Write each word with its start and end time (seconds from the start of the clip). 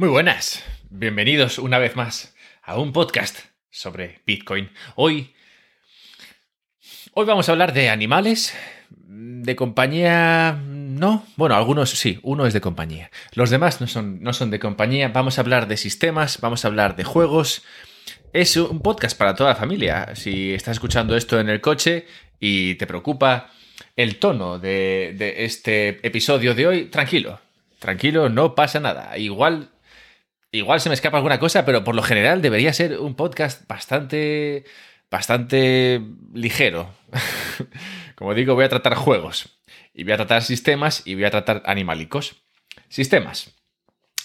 Muy 0.00 0.08
buenas, 0.08 0.64
bienvenidos 0.88 1.58
una 1.58 1.78
vez 1.78 1.94
más 1.94 2.34
a 2.62 2.78
un 2.78 2.90
podcast 2.90 3.38
sobre 3.68 4.22
Bitcoin. 4.24 4.70
Hoy, 4.94 5.34
hoy 7.12 7.26
vamos 7.26 7.46
a 7.46 7.52
hablar 7.52 7.74
de 7.74 7.90
animales, 7.90 8.54
de 8.88 9.54
compañía, 9.56 10.58
no, 10.64 11.26
bueno, 11.36 11.54
algunos 11.54 11.90
sí, 11.90 12.18
uno 12.22 12.46
es 12.46 12.54
de 12.54 12.62
compañía. 12.62 13.10
Los 13.34 13.50
demás 13.50 13.82
no 13.82 13.86
son, 13.86 14.22
no 14.22 14.32
son 14.32 14.50
de 14.50 14.58
compañía. 14.58 15.08
Vamos 15.08 15.36
a 15.36 15.42
hablar 15.42 15.68
de 15.68 15.76
sistemas, 15.76 16.40
vamos 16.40 16.64
a 16.64 16.68
hablar 16.68 16.96
de 16.96 17.04
juegos. 17.04 17.62
Es 18.32 18.56
un 18.56 18.80
podcast 18.80 19.18
para 19.18 19.34
toda 19.34 19.50
la 19.50 19.56
familia. 19.56 20.16
Si 20.16 20.54
estás 20.54 20.76
escuchando 20.76 21.14
esto 21.14 21.38
en 21.38 21.50
el 21.50 21.60
coche 21.60 22.06
y 22.40 22.76
te 22.76 22.86
preocupa 22.86 23.50
el 23.96 24.16
tono 24.16 24.58
de, 24.58 25.14
de 25.18 25.44
este 25.44 26.00
episodio 26.06 26.54
de 26.54 26.66
hoy, 26.66 26.84
tranquilo, 26.86 27.38
tranquilo, 27.78 28.30
no 28.30 28.54
pasa 28.54 28.80
nada. 28.80 29.18
Igual 29.18 29.68
Igual 30.52 30.80
se 30.80 30.88
me 30.88 30.94
escapa 30.94 31.16
alguna 31.16 31.38
cosa, 31.38 31.64
pero 31.64 31.84
por 31.84 31.94
lo 31.94 32.02
general 32.02 32.42
debería 32.42 32.72
ser 32.72 32.98
un 32.98 33.14
podcast 33.14 33.66
bastante, 33.68 34.64
bastante 35.10 36.02
ligero. 36.34 36.92
Como 38.16 38.34
digo, 38.34 38.54
voy 38.54 38.64
a 38.64 38.68
tratar 38.68 38.94
juegos, 38.94 39.60
y 39.94 40.02
voy 40.04 40.12
a 40.12 40.16
tratar 40.16 40.42
sistemas, 40.42 41.02
y 41.04 41.14
voy 41.14 41.24
a 41.24 41.30
tratar 41.30 41.62
animalicos. 41.66 42.42
Sistemas. 42.88 43.54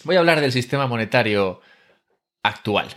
Voy 0.03 0.15
a 0.15 0.19
hablar 0.19 0.41
del 0.41 0.51
sistema 0.51 0.87
monetario 0.87 1.61
actual. 2.41 2.87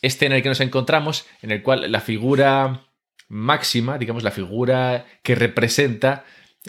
Este 0.00 0.26
en 0.26 0.32
el 0.32 0.42
que 0.42 0.48
nos 0.48 0.60
encontramos, 0.60 1.26
en 1.42 1.50
el 1.50 1.62
cual 1.62 1.90
la 1.92 2.00
figura 2.00 2.88
máxima, 3.28 3.98
digamos 3.98 4.22
la 4.22 4.30
figura 4.30 5.04
que 5.22 5.34
representa 5.34 6.24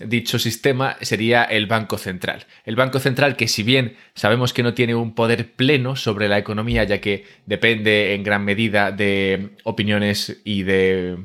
dicho 0.06 0.40
sistema 0.40 0.98
sería 1.02 1.44
el 1.44 1.68
Banco 1.68 1.98
Central. 1.98 2.46
El 2.66 2.76
Banco 2.76 3.00
Central 3.00 3.36
que 3.36 3.48
si 3.48 3.64
bien 3.64 3.96
sabemos 4.14 4.54
que 4.54 4.64
no 4.64 4.74
tiene 4.74 4.96
un 4.96 5.16
poder 5.16 5.54
pleno 5.54 5.96
sobre 5.96 6.28
la 6.28 6.38
economía, 6.38 6.84
ya 6.84 7.02
que 7.02 7.26
depende 7.46 8.14
en 8.14 8.24
gran 8.24 8.44
medida 8.46 8.92
de 8.92 9.52
opiniones 9.64 10.42
y 10.44 10.64
de 10.64 11.18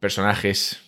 personajes 0.00 0.80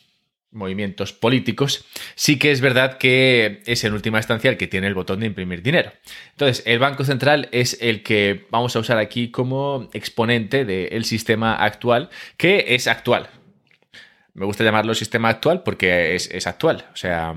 movimientos 0.51 1.13
políticos, 1.13 1.85
sí 2.15 2.39
que 2.39 2.51
es 2.51 2.61
verdad 2.61 2.99
que 2.99 3.63
es 3.67 3.85
en 3.85 3.93
última 3.93 4.19
instancia 4.19 4.51
el 4.51 4.57
que 4.57 4.67
tiene 4.67 4.87
el 4.87 4.95
botón 4.95 5.21
de 5.21 5.27
imprimir 5.27 5.63
dinero. 5.63 5.93
Entonces, 6.31 6.63
el 6.67 6.79
Banco 6.79 7.05
Central 7.05 7.49
es 7.53 7.79
el 7.81 8.03
que 8.03 8.47
vamos 8.51 8.75
a 8.75 8.81
usar 8.81 8.99
aquí 8.99 9.31
como 9.31 9.89
exponente 9.93 10.65
del 10.65 11.05
sistema 11.05 11.55
actual, 11.57 12.11
que 12.37 12.65
es 12.69 12.87
actual, 12.87 13.29
me 14.37 14.45
gusta 14.45 14.65
llamarlo 14.65 14.95
sistema 14.95 15.31
actual 15.31 15.63
porque 15.63 16.15
es, 16.15 16.47
actual. 16.47 16.85
O 16.93 16.97
sea, 16.97 17.35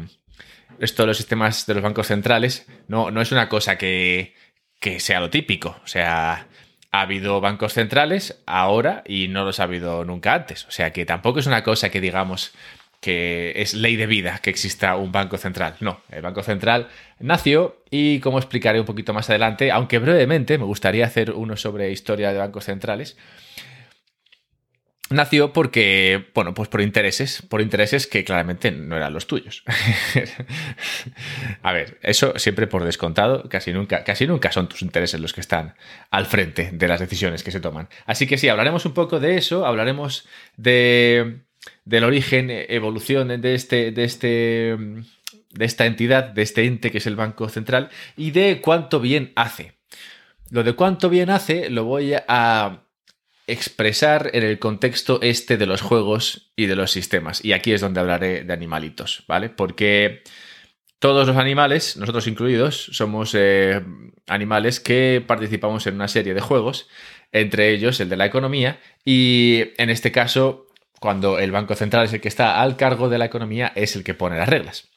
esto 0.80 1.03
de 1.03 1.08
los 1.08 1.17
sistemas 1.17 1.66
de 1.66 1.73
los 1.73 1.83
bancos 1.83 2.08
centrales 2.08 2.67
no, 2.88 3.09
no 3.09 3.22
es 3.22 3.31
una 3.31 3.47
cosa 3.47 3.78
que, 3.78 4.36
que 4.80 5.00
sea 5.00 5.22
lo 5.22 5.30
típico. 5.30 5.80
O 5.83 5.88
sea, 5.88 6.47
ha 6.92 7.02
habido 7.02 7.39
bancos 7.39 7.73
centrales 7.73 8.42
ahora 8.45 9.03
y 9.08 9.30
no 9.30 9.45
los 9.45 9.59
ha 9.59 9.64
habido 9.64 10.03
nunca 10.03 10.33
antes. 10.33 10.66
O 10.66 10.72
sea 10.72 10.92
que 10.92 11.05
tampoco 11.05 11.39
es 11.39 11.47
una 11.47 11.64
cosa 11.64 11.89
que 11.89 12.02
digamos 12.02 12.52
que 13.00 13.53
es 13.55 13.73
ley 13.73 13.95
de 13.95 14.08
vida 14.08 14.39
que 14.44 14.50
exista 14.50 14.97
un 14.97 15.14
banco 15.14 15.38
central. 15.38 15.75
No, 15.80 16.02
el 16.09 16.22
banco 16.22 16.44
central 16.44 16.89
nació 17.20 17.81
y 17.89 18.20
como 18.20 18.39
explicaré 18.39 18.80
un 18.80 18.86
poquito 18.86 19.14
más 19.14 19.30
adelante, 19.30 19.72
aunque 19.72 20.00
brevemente 20.00 20.58
me 20.58 20.66
gustaría 20.66 21.05
hacer 21.05 21.31
uno 21.31 21.55
sobre 21.55 21.92
historia 21.92 22.33
de 22.33 22.39
bancos 22.39 22.66
centrales, 22.66 23.16
nació 25.10 25.54
porque, 25.54 26.30
bueno, 26.34 26.54
pues 26.54 26.70
por 26.70 26.82
intereses, 26.82 27.42
por 27.42 27.62
intereses 27.62 28.08
que 28.08 28.24
claramente 28.24 28.72
no 28.72 28.96
eran 28.96 29.14
los 29.14 29.28
tuyos. 29.28 29.64
a 31.62 31.74
ver, 31.74 31.98
eso 32.02 32.34
siempre 32.38 32.68
por 32.68 32.84
descontado, 32.84 33.48
casi 33.50 33.74
nunca, 33.74 34.04
casi 34.04 34.28
nunca 34.28 34.52
son 34.52 34.70
tus 34.70 34.82
intereses 34.82 35.20
los 35.20 35.34
que 35.34 35.42
están 35.42 35.76
al 36.12 36.26
frente 36.26 36.72
de 36.72 36.88
las 36.88 37.00
decisiones 37.00 37.44
que 37.44 37.52
se 37.52 37.60
toman. 37.60 37.90
Así 38.06 38.28
que 38.28 38.38
sí, 38.38 38.50
hablaremos 38.50 38.86
un 38.86 38.94
poco 38.94 39.20
de 39.20 39.38
eso, 39.38 39.66
hablaremos 39.66 40.28
de 40.58 41.42
del 41.86 42.04
origen, 42.04 42.50
evolución 42.50 43.42
de 43.42 43.56
este, 43.56 43.92
de 43.92 44.04
este, 44.04 44.78
de 45.52 45.66
esta 45.66 45.86
entidad, 45.86 46.26
de 46.26 46.42
este 46.42 46.66
ente 46.66 46.92
que 46.92 47.00
es 47.00 47.08
el 47.08 47.16
Banco 47.16 47.50
Central 47.50 47.89
y 48.16 48.32
de 48.32 48.62
cuánto 48.62 49.00
bien 49.00 49.32
hace. 49.36 49.73
Lo 50.52 50.64
de 50.64 50.73
cuánto 50.73 51.10
bien 51.10 51.30
hace 51.30 51.70
lo 51.70 51.86
voy 51.86 52.14
a 52.14 52.83
expresar 53.52 54.32
en 54.33 54.43
el 54.43 54.60
contexto 54.60 55.20
este 55.21 55.58
de 55.58 55.65
los 55.65 55.82
juegos 55.82 56.52
y 56.55 56.65
de 56.65 56.76
los 56.76 56.92
sistemas. 56.92 57.43
Y 57.43 57.54
aquí 57.54 57.73
es 57.73 57.82
donde 57.82 57.99
hablaré 57.99 58.43
de 58.43 58.54
animalitos, 58.54 59.23
¿vale? 59.27 59.49
Porque 59.49 60.23
todos 60.99 61.27
los 61.27 61.37
animales, 61.37 61.98
nosotros 61.98 62.27
incluidos, 62.27 62.89
somos 62.92 63.33
eh, 63.33 63.82
animales 64.27 64.80
que 64.80 65.23
participamos 65.26 65.88
en 65.88 65.95
una 65.95 66.08
serie 66.08 66.33
de 66.33 66.42
juegos, 66.42 66.88
entre 67.32 67.71
ellos 67.71 67.99
el 67.99 68.09
de 68.09 68.17
la 68.17 68.26
economía, 68.26 68.80
y 69.05 69.71
en 69.77 69.89
este 69.89 70.11
caso, 70.11 70.67
cuando 70.99 71.39
el 71.39 71.52
Banco 71.52 71.76
Central 71.76 72.05
es 72.05 72.14
el 72.14 72.21
que 72.21 72.27
está 72.27 72.61
al 72.61 72.76
cargo 72.76 73.08
de 73.08 73.17
la 73.17 73.26
economía, 73.26 73.71
es 73.76 73.95
el 73.95 74.04
que 74.04 74.14
pone 74.14 74.38
las 74.38 74.49
reglas. 74.49 74.89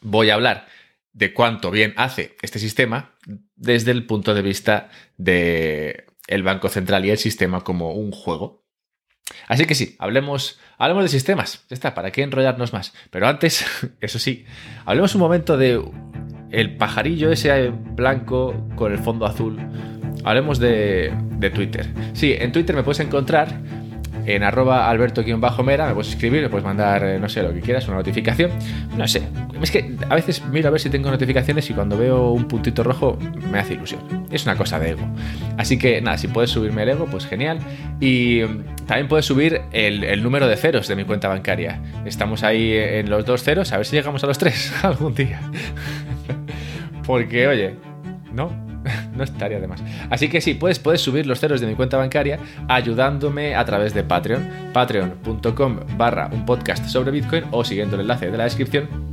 Voy 0.00 0.30
a 0.30 0.34
hablar 0.34 0.66
de 1.12 1.34
cuánto 1.34 1.70
bien 1.70 1.92
hace 1.96 2.36
este 2.40 2.58
sistema 2.58 3.14
desde 3.54 3.90
el 3.90 4.06
punto 4.06 4.34
de 4.34 4.42
vista 4.42 4.88
de 5.18 6.06
el 6.32 6.42
Banco 6.42 6.68
Central 6.68 7.04
y 7.04 7.10
el 7.10 7.18
sistema 7.18 7.62
como 7.62 7.92
un 7.92 8.10
juego. 8.10 8.64
Así 9.48 9.66
que 9.66 9.74
sí, 9.74 9.96
hablemos, 9.98 10.58
hablemos 10.78 11.04
de 11.04 11.08
sistemas. 11.08 11.64
Ya 11.68 11.74
está, 11.74 11.94
¿para 11.94 12.10
qué 12.10 12.22
enrollarnos 12.22 12.72
más? 12.72 12.92
Pero 13.10 13.26
antes, 13.28 13.64
eso 14.00 14.18
sí, 14.18 14.44
hablemos 14.84 15.14
un 15.14 15.20
momento 15.20 15.56
de 15.56 15.82
el 16.50 16.76
pajarillo 16.76 17.30
ese 17.30 17.68
blanco 17.70 18.66
con 18.76 18.92
el 18.92 18.98
fondo 18.98 19.26
azul. 19.26 19.58
Hablemos 20.24 20.58
de, 20.58 21.12
de 21.38 21.50
Twitter. 21.50 21.88
Sí, 22.14 22.34
en 22.38 22.52
Twitter 22.52 22.76
me 22.76 22.82
puedes 22.82 23.00
encontrar 23.00 23.60
en 24.26 24.42
arroba 24.42 24.88
alberto-mera, 24.88 25.88
me 25.88 25.94
puedes 25.94 26.10
escribir, 26.10 26.42
me 26.42 26.48
puedes 26.48 26.64
mandar, 26.64 27.04
eh, 27.04 27.18
no 27.18 27.28
sé, 27.28 27.42
lo 27.42 27.52
que 27.52 27.60
quieras, 27.60 27.86
una 27.88 27.98
notificación. 27.98 28.50
No 28.96 29.06
sé, 29.08 29.22
es 29.60 29.70
que 29.70 29.96
a 30.08 30.14
veces 30.14 30.44
miro 30.46 30.68
a 30.68 30.70
ver 30.70 30.80
si 30.80 30.90
tengo 30.90 31.10
notificaciones 31.10 31.68
y 31.70 31.74
cuando 31.74 31.96
veo 31.96 32.30
un 32.30 32.46
puntito 32.46 32.82
rojo 32.82 33.18
me 33.50 33.58
hace 33.58 33.74
ilusión. 33.74 34.26
Es 34.30 34.44
una 34.44 34.56
cosa 34.56 34.78
de 34.78 34.90
ego. 34.90 35.06
Así 35.56 35.78
que 35.78 36.00
nada, 36.00 36.18
si 36.18 36.28
puedes 36.28 36.50
subirme 36.50 36.82
el 36.82 36.90
ego, 36.90 37.06
pues 37.06 37.26
genial. 37.26 37.58
Y 38.00 38.42
mm, 38.42 38.86
también 38.86 39.08
puedes 39.08 39.26
subir 39.26 39.62
el, 39.72 40.04
el 40.04 40.22
número 40.22 40.48
de 40.48 40.56
ceros 40.56 40.88
de 40.88 40.96
mi 40.96 41.04
cuenta 41.04 41.28
bancaria. 41.28 41.80
Estamos 42.04 42.42
ahí 42.42 42.72
en 42.72 43.10
los 43.10 43.24
dos 43.24 43.42
ceros, 43.42 43.72
a 43.72 43.76
ver 43.76 43.86
si 43.86 43.96
llegamos 43.96 44.22
a 44.24 44.26
los 44.26 44.38
tres 44.38 44.72
algún 44.82 45.14
día. 45.14 45.40
Porque, 47.06 47.48
oye, 47.48 47.74
¿no? 48.32 48.61
no 49.16 49.24
estaría 49.24 49.60
de 49.60 49.66
más. 49.66 49.82
Así 50.10 50.28
que 50.28 50.40
sí, 50.40 50.54
puedes, 50.54 50.78
puedes 50.78 51.00
subir 51.00 51.26
los 51.26 51.40
ceros 51.40 51.60
de 51.60 51.66
mi 51.66 51.74
cuenta 51.74 51.96
bancaria 51.96 52.38
ayudándome 52.68 53.54
a 53.54 53.64
través 53.64 53.94
de 53.94 54.02
Patreon, 54.02 54.48
patreon.com 54.72 55.76
barra 55.96 56.28
un 56.32 56.44
podcast 56.44 56.86
sobre 56.86 57.10
Bitcoin 57.10 57.44
o 57.50 57.64
siguiendo 57.64 57.96
el 57.96 58.02
enlace 58.02 58.30
de 58.30 58.36
la 58.36 58.44
descripción 58.44 59.12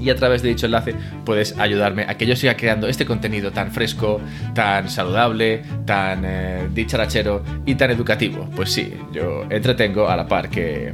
y 0.00 0.10
a 0.10 0.16
través 0.16 0.42
de 0.42 0.48
dicho 0.48 0.66
enlace 0.66 0.94
puedes 1.24 1.58
ayudarme 1.58 2.04
a 2.08 2.16
que 2.16 2.26
yo 2.26 2.34
siga 2.34 2.56
creando 2.56 2.88
este 2.88 3.04
contenido 3.04 3.52
tan 3.52 3.70
fresco, 3.70 4.20
tan 4.54 4.88
saludable, 4.88 5.62
tan 5.84 6.24
eh, 6.24 6.68
dicharachero 6.72 7.42
y 7.66 7.74
tan 7.74 7.90
educativo. 7.90 8.48
Pues 8.56 8.72
sí, 8.72 8.94
yo 9.12 9.44
entretengo 9.50 10.08
a 10.08 10.16
la 10.16 10.26
par 10.26 10.48
que 10.48 10.92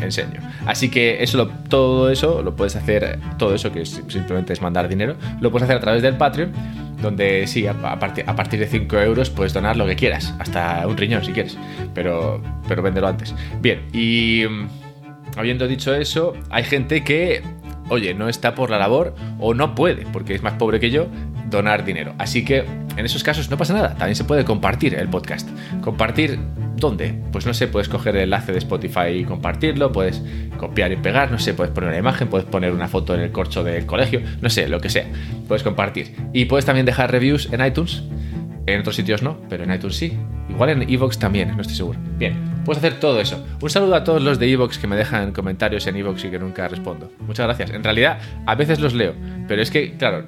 enseño. 0.00 0.40
Así 0.66 0.90
que 0.90 1.22
eso 1.22 1.48
todo 1.68 2.10
eso 2.10 2.42
lo 2.42 2.54
puedes 2.56 2.76
hacer, 2.76 3.18
todo 3.38 3.54
eso 3.54 3.72
que 3.72 3.86
simplemente 3.86 4.52
es 4.52 4.60
mandar 4.60 4.88
dinero, 4.88 5.16
lo 5.40 5.50
puedes 5.50 5.64
hacer 5.64 5.76
a 5.76 5.80
través 5.80 6.02
del 6.02 6.16
Patreon 6.16 6.52
donde 7.00 7.46
sí, 7.46 7.66
a, 7.66 7.74
partir, 7.98 8.24
a 8.26 8.34
partir 8.34 8.60
de 8.60 8.66
5 8.66 8.98
euros 8.98 9.30
puedes 9.30 9.52
donar 9.52 9.76
lo 9.76 9.86
que 9.86 9.96
quieras, 9.96 10.34
hasta 10.38 10.86
un 10.86 10.96
riñón 10.96 11.24
si 11.24 11.32
quieres, 11.32 11.56
pero, 11.94 12.42
pero 12.66 12.82
véndelo 12.82 13.08
antes. 13.08 13.34
Bien, 13.60 13.86
y 13.92 14.44
mm, 14.48 14.68
habiendo 15.36 15.68
dicho 15.68 15.94
eso, 15.94 16.34
hay 16.50 16.64
gente 16.64 17.04
que, 17.04 17.42
oye, 17.88 18.14
no 18.14 18.28
está 18.28 18.54
por 18.54 18.70
la 18.70 18.78
labor 18.78 19.14
o 19.38 19.54
no 19.54 19.74
puede, 19.74 20.06
porque 20.12 20.34
es 20.34 20.42
más 20.42 20.54
pobre 20.54 20.80
que 20.80 20.90
yo, 20.90 21.06
donar 21.50 21.84
dinero. 21.84 22.14
Así 22.18 22.44
que 22.44 22.64
en 22.96 23.04
esos 23.04 23.22
casos 23.22 23.50
no 23.50 23.56
pasa 23.56 23.74
nada, 23.74 23.90
también 23.90 24.16
se 24.16 24.24
puede 24.24 24.44
compartir 24.44 24.94
el 24.94 25.08
podcast. 25.08 25.48
Compartir 25.82 26.38
¿Dónde? 26.78 27.12
Pues 27.32 27.44
no 27.44 27.54
sé, 27.54 27.66
puedes 27.66 27.88
coger 27.88 28.14
el 28.16 28.22
enlace 28.22 28.52
de 28.52 28.58
Spotify 28.58 29.08
y 29.14 29.24
compartirlo, 29.24 29.90
puedes 29.90 30.22
copiar 30.58 30.92
y 30.92 30.96
pegar, 30.96 31.30
no 31.32 31.38
sé, 31.38 31.52
puedes 31.52 31.72
poner 31.72 31.90
una 31.90 31.98
imagen, 31.98 32.28
puedes 32.28 32.46
poner 32.46 32.72
una 32.72 32.86
foto 32.86 33.14
en 33.14 33.20
el 33.20 33.32
corcho 33.32 33.64
del 33.64 33.84
colegio, 33.84 34.22
no 34.40 34.48
sé, 34.48 34.68
lo 34.68 34.80
que 34.80 34.88
sea, 34.88 35.06
puedes 35.48 35.64
compartir. 35.64 36.14
Y 36.32 36.44
puedes 36.44 36.64
también 36.64 36.86
dejar 36.86 37.10
reviews 37.10 37.52
en 37.52 37.64
iTunes, 37.64 38.04
en 38.66 38.80
otros 38.80 38.94
sitios 38.94 39.22
no, 39.22 39.40
pero 39.48 39.64
en 39.64 39.72
iTunes 39.72 39.96
sí. 39.96 40.16
Igual 40.48 40.70
en 40.70 40.82
Evox 40.88 41.18
también, 41.18 41.54
no 41.56 41.62
estoy 41.62 41.76
seguro. 41.76 41.98
Bien, 42.16 42.62
puedes 42.64 42.78
hacer 42.78 43.00
todo 43.00 43.20
eso. 43.20 43.44
Un 43.60 43.70
saludo 43.70 43.96
a 43.96 44.04
todos 44.04 44.22
los 44.22 44.38
de 44.38 44.50
Evox 44.50 44.78
que 44.78 44.86
me 44.86 44.96
dejan 44.96 45.32
comentarios 45.32 45.86
en 45.86 45.96
Evox 45.96 46.24
y 46.24 46.30
que 46.30 46.38
nunca 46.38 46.68
respondo. 46.68 47.10
Muchas 47.20 47.46
gracias. 47.46 47.70
En 47.70 47.82
realidad, 47.82 48.18
a 48.46 48.54
veces 48.54 48.78
los 48.78 48.94
leo, 48.94 49.14
pero 49.48 49.62
es 49.62 49.70
que, 49.70 49.96
claro, 49.96 50.26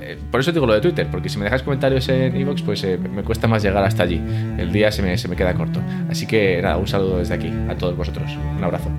eh, 0.00 0.18
por 0.30 0.40
eso 0.40 0.52
digo 0.52 0.66
lo 0.66 0.74
de 0.74 0.80
Twitter, 0.80 1.08
porque 1.10 1.28
si 1.28 1.38
me 1.38 1.44
dejas 1.44 1.62
comentarios 1.62 2.08
en 2.08 2.34
Evox, 2.36 2.62
pues 2.62 2.82
eh, 2.84 2.98
me 2.98 3.22
cuesta 3.22 3.48
más 3.48 3.62
llegar 3.62 3.84
hasta 3.84 4.02
allí. 4.02 4.20
El 4.58 4.72
día 4.72 4.90
se 4.92 5.02
me, 5.02 5.16
se 5.18 5.28
me 5.28 5.36
queda 5.36 5.54
corto. 5.54 5.80
Así 6.08 6.26
que 6.26 6.60
nada, 6.62 6.76
un 6.76 6.86
saludo 6.86 7.18
desde 7.18 7.34
aquí 7.34 7.52
a 7.68 7.76
todos 7.76 7.96
vosotros. 7.96 8.30
Un 8.56 8.64
abrazo. 8.64 8.90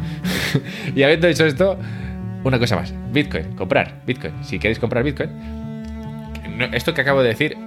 y 0.95 1.03
habiendo 1.03 1.27
dicho 1.27 1.45
esto, 1.45 1.77
una 2.43 2.59
cosa 2.59 2.75
más. 2.75 2.93
Bitcoin, 3.11 3.55
comprar 3.55 4.01
Bitcoin. 4.05 4.33
Si 4.43 4.59
queréis 4.59 4.79
comprar 4.79 5.03
Bitcoin, 5.03 5.29
esto 6.73 6.93
que 6.93 7.01
acabo 7.01 7.21
de 7.21 7.29
decir 7.29 7.57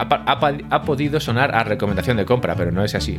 ha, 0.00 0.82
podido 0.82 1.20
sonar 1.20 1.54
a 1.54 1.64
recomendación 1.64 2.16
de 2.16 2.24
compra, 2.24 2.54
pero 2.54 2.70
no 2.70 2.84
es 2.84 2.94
así. 2.94 3.18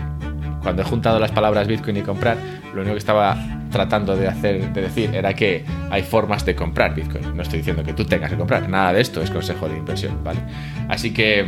Cuando 0.61 0.81
he 0.81 0.85
juntado 0.85 1.19
las 1.19 1.31
palabras 1.31 1.67
Bitcoin 1.67 1.97
y 1.97 2.01
comprar, 2.01 2.37
lo 2.73 2.81
único 2.81 2.93
que 2.93 2.99
estaba 2.99 3.37
tratando 3.71 4.15
de 4.15 4.27
hacer, 4.27 4.71
de 4.73 4.81
decir, 4.81 5.09
era 5.13 5.33
que 5.33 5.65
hay 5.89 6.03
formas 6.03 6.45
de 6.45 6.55
comprar 6.55 6.93
Bitcoin. 6.93 7.35
No 7.35 7.41
estoy 7.41 7.59
diciendo 7.59 7.83
que 7.83 7.93
tú 7.93 8.05
tengas 8.05 8.29
que 8.29 8.37
comprar, 8.37 8.69
nada 8.69 8.93
de 8.93 9.01
esto 9.01 9.21
es 9.21 9.31
consejo 9.31 9.67
de 9.67 9.77
inversión, 9.77 10.23
¿vale? 10.23 10.39
Así 10.87 11.11
que 11.11 11.45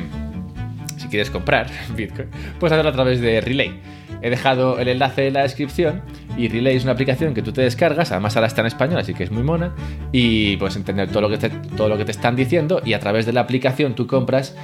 si 0.98 1.08
quieres 1.08 1.30
comprar 1.30 1.68
Bitcoin, 1.96 2.30
puedes 2.60 2.72
hacerlo 2.72 2.90
a 2.90 2.94
través 2.94 3.22
de 3.22 3.42
Relay. 3.42 3.80
He 4.22 4.30
dejado 4.30 4.80
el 4.80 4.88
enlace 4.88 5.28
en 5.28 5.34
la 5.34 5.42
descripción 5.42 6.02
y 6.38 6.48
Relay 6.48 6.78
es 6.78 6.84
una 6.84 6.94
aplicación 6.94 7.34
que 7.34 7.42
tú 7.42 7.52
te 7.52 7.62
descargas, 7.62 8.12
además 8.12 8.36
ahora 8.36 8.48
está 8.48 8.62
en 8.62 8.68
español, 8.68 9.00
así 9.00 9.14
que 9.14 9.24
es 9.24 9.32
muy 9.32 9.44
mona, 9.44 9.76
y 10.14 10.56
puedes 10.58 10.78
entender 10.78 11.10
todo 11.10 11.22
lo 11.22 11.30
que 11.30 11.38
te, 11.38 11.50
todo 11.50 11.90
lo 11.90 11.98
que 11.98 12.06
te 12.06 12.12
están 12.12 12.36
diciendo 12.36 12.82
y 12.86 12.94
a 12.94 13.00
través 13.00 13.26
de 13.26 13.34
la 13.34 13.42
aplicación 13.42 13.96
tú 13.96 14.08
compras 14.08 14.56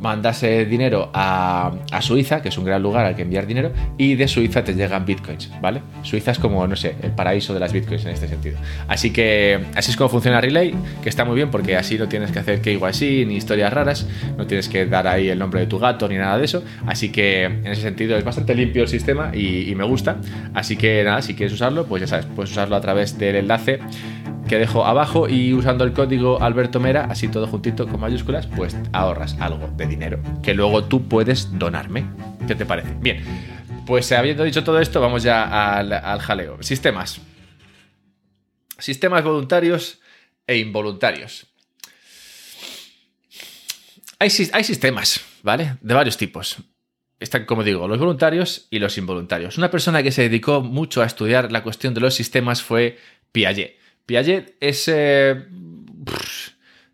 mandas 0.00 0.40
dinero 0.40 1.10
a, 1.12 1.72
Suiza, 2.00 2.42
que 2.42 2.48
es 2.48 2.58
un 2.58 2.64
gran 2.64 2.82
lugar 2.82 3.04
al 3.04 3.14
que 3.14 3.22
enviar 3.22 3.46
dinero, 3.46 3.72
y 3.98 4.14
de 4.14 4.28
Suiza 4.28 4.64
te 4.64 4.74
llegan 4.74 5.04
bitcoins, 5.04 5.50
¿vale? 5.60 5.82
Suiza 6.02 6.30
es 6.30 6.38
como, 6.38 6.66
no 6.66 6.76
sé, 6.76 6.94
el 7.02 7.12
paraíso 7.12 7.52
de 7.54 7.60
las 7.60 7.72
bitcoins 7.72 8.04
en 8.04 8.12
este 8.12 8.28
sentido. 8.28 8.58
Así 8.88 9.12
que 9.12 9.60
así 9.74 9.90
es 9.90 9.96
como 9.96 10.08
funciona 10.08 10.40
Relay, 10.40 10.74
que 11.02 11.08
está 11.08 11.24
muy 11.24 11.36
bien 11.36 11.50
porque 11.50 11.76
así 11.76 11.98
no 11.98 12.08
tienes 12.08 12.32
que 12.32 12.38
hacer 12.38 12.60
KYC 12.60 13.26
ni 13.26 13.36
historias 13.36 13.72
raras, 13.72 14.06
no 14.36 14.46
tienes 14.46 14.68
que 14.68 14.86
dar 14.86 15.06
ahí 15.06 15.28
el 15.28 15.38
nombre 15.38 15.60
de 15.60 15.66
tu 15.66 15.78
gato 15.78 16.08
ni 16.08 16.16
nada 16.16 16.38
de 16.38 16.44
eso. 16.44 16.62
Así 16.86 17.10
que 17.10 17.44
en 17.44 17.66
ese 17.66 17.82
sentido 17.82 18.16
es 18.16 18.24
bastante 18.24 18.54
limpio 18.54 18.82
el 18.82 18.88
sistema 18.88 19.30
y, 19.34 19.70
y 19.70 19.74
me 19.74 19.84
gusta. 19.84 20.16
Así 20.54 20.76
que 20.76 21.02
nada, 21.04 21.22
si 21.22 21.34
quieres 21.34 21.52
usarlo, 21.52 21.86
pues 21.86 22.00
ya 22.00 22.06
sabes, 22.06 22.26
puedes 22.34 22.50
usarlo 22.50 22.76
a 22.76 22.80
través 22.80 23.18
del 23.18 23.36
enlace 23.36 23.80
que 24.50 24.58
dejo 24.58 24.84
abajo 24.84 25.28
y 25.28 25.54
usando 25.54 25.84
el 25.84 25.92
código 25.92 26.42
Alberto 26.42 26.80
Mera, 26.80 27.04
así 27.04 27.28
todo 27.28 27.46
juntito 27.46 27.86
con 27.86 28.00
mayúsculas, 28.00 28.48
pues 28.48 28.76
ahorras 28.92 29.36
algo 29.38 29.68
de 29.76 29.86
dinero 29.86 30.20
que 30.42 30.54
luego 30.54 30.82
tú 30.82 31.06
puedes 31.06 31.56
donarme. 31.56 32.04
¿Qué 32.48 32.56
te 32.56 32.66
parece? 32.66 32.92
Bien, 33.00 33.22
pues 33.86 34.10
habiendo 34.10 34.42
dicho 34.42 34.64
todo 34.64 34.80
esto, 34.80 35.00
vamos 35.00 35.22
ya 35.22 35.78
al, 35.78 36.20
jaleo. 36.20 36.60
Sistemas. 36.64 37.20
Sistemas 38.76 39.22
voluntarios 39.22 40.00
e 40.48 40.58
involuntarios. 40.58 41.46
Hay, 44.18 44.30
hay, 44.52 44.64
sistemas, 44.64 45.20
¿vale? 45.44 45.76
De 45.80 45.94
varios 45.94 46.16
tipos. 46.16 46.56
Están, 47.20 47.44
como 47.44 47.62
digo, 47.62 47.86
los 47.86 48.00
voluntarios 48.00 48.66
y 48.68 48.80
los 48.80 48.98
involuntarios. 48.98 49.58
Una 49.58 49.70
persona 49.70 50.02
que 50.02 50.10
se 50.10 50.22
dedicó 50.22 50.60
mucho 50.60 51.02
a 51.02 51.06
estudiar 51.06 51.52
la 51.52 51.62
cuestión 51.62 51.94
de 51.94 52.00
los 52.00 52.14
sistemas 52.14 52.62
fue 52.62 52.98
Piaget. 53.30 53.79
Piaget 54.10 54.56
es... 54.58 54.88
Eh, 54.88 55.40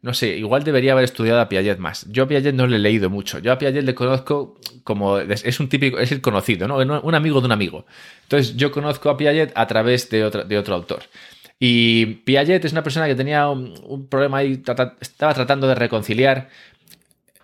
no 0.02 0.12
sé, 0.12 0.36
igual 0.36 0.64
debería 0.64 0.92
haber 0.92 1.04
estudiado 1.04 1.40
a 1.40 1.48
Piaget 1.48 1.78
más. 1.78 2.04
Yo 2.10 2.24
a 2.24 2.28
Piaget 2.28 2.54
no 2.54 2.66
le 2.66 2.76
he 2.76 2.78
leído 2.78 3.08
mucho. 3.08 3.38
Yo 3.38 3.52
a 3.52 3.58
Piaget 3.58 3.84
le 3.84 3.94
conozco 3.94 4.60
como... 4.84 5.16
Es 5.16 5.58
un 5.58 5.70
típico... 5.70 5.98
Es 5.98 6.12
el 6.12 6.20
conocido, 6.20 6.68
¿no? 6.68 6.76
Un 6.76 7.14
amigo 7.14 7.40
de 7.40 7.46
un 7.46 7.52
amigo. 7.52 7.86
Entonces 8.24 8.54
yo 8.54 8.70
conozco 8.70 9.08
a 9.08 9.16
Piaget 9.16 9.50
a 9.54 9.66
través 9.66 10.10
de 10.10 10.24
otro, 10.24 10.44
de 10.44 10.58
otro 10.58 10.74
autor. 10.74 11.04
Y 11.58 12.04
Piaget 12.04 12.66
es 12.66 12.72
una 12.72 12.82
persona 12.82 13.06
que 13.06 13.14
tenía 13.14 13.48
un, 13.48 14.06
problema 14.10 14.38
ahí, 14.38 14.62
estaba 15.00 15.32
tratando 15.32 15.66
de 15.68 15.74
reconciliar 15.74 16.50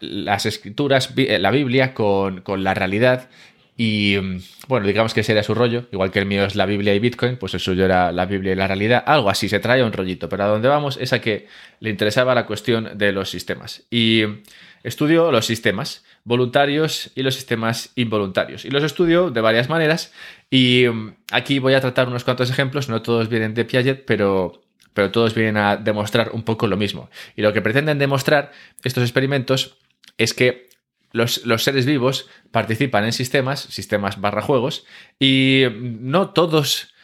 las 0.01 0.45
escrituras, 0.45 1.15
la 1.17 1.51
Biblia, 1.51 1.95
con, 1.95 2.43
con 2.43 2.63
la 2.63 2.75
realidad 2.75 3.31
y 3.77 4.17
mm, 4.21 4.39
bueno, 4.69 4.87
digamos 4.87 5.15
que 5.15 5.21
ese 5.21 5.33
era 5.33 5.43
su 5.43 5.55
rollo, 5.55 5.87
igual 5.93 6.11
que 6.11 6.19
el 6.19 6.27
mío 6.27 6.45
es 6.45 6.55
la 6.55 6.67
Biblia 6.67 6.95
y 6.95 6.99
Bitcoin, 6.99 7.37
pues 7.37 7.55
el 7.55 7.61
suyo 7.61 7.85
era 7.85 8.13
la 8.13 8.27
Biblia 8.27 8.53
y 8.53 8.57
la 8.57 8.67
realidad, 8.67 9.03
algo 9.07 9.31
así, 9.31 9.49
se 9.49 9.61
trae 9.61 9.83
un 9.83 9.93
rollito, 9.93 10.29
pero 10.29 10.45
a 10.45 10.47
donde 10.49 10.69
vamos 10.69 10.99
es 11.01 11.13
a 11.13 11.21
que 11.21 11.47
le 11.81 11.91
interesaba 11.91 12.35
la 12.35 12.47
cuestión 12.47 12.91
de 12.97 13.13
los 13.13 13.31
sistemas. 13.31 13.85
Y 13.91 14.25
estudió 14.83 15.33
los 15.33 15.47
sistemas 15.47 16.05
voluntarios 16.25 17.11
y 17.15 17.23
los 17.23 17.35
sistemas 17.35 17.91
involuntarios. 17.95 18.65
Y 18.65 18.71
los 18.71 18.85
estudio 18.85 19.31
de 19.31 19.41
varias 19.41 19.69
maneras 19.69 20.13
y 20.51 20.87
mm, 20.93 21.15
aquí 21.33 21.59
voy 21.59 21.75
a 21.75 21.81
tratar 21.81 22.09
unos 22.09 22.25
cuantos 22.25 22.51
ejemplos, 22.51 22.89
no 22.89 23.03
todos 23.03 23.29
vienen 23.29 23.55
de 23.55 23.65
Piaget, 23.65 24.05
pero 24.05 24.63
pero 24.95 25.11
todos 25.11 25.35
vienen 25.35 25.57
a 25.57 25.77
demostrar 25.77 26.33
un 26.35 26.43
poco 26.43 26.67
lo 26.67 26.77
mismo. 26.77 27.09
Y 27.35 27.43
lo 27.43 27.53
que 27.53 27.63
pretenden 27.63 27.99
demostrar 27.99 28.53
estos 28.85 29.03
experimentos 29.03 29.79
es 30.19 30.35
que 30.35 30.69
los, 31.13 31.43
seres 31.63 31.87
vivos 31.87 32.29
participan 32.51 33.05
en 33.05 33.13
sistemas, 33.13 33.61
sistemas 33.61 34.21
barra 34.21 34.43
juegos, 34.43 34.85
y 35.19 35.65
no 35.81 36.31
todos 36.31 36.95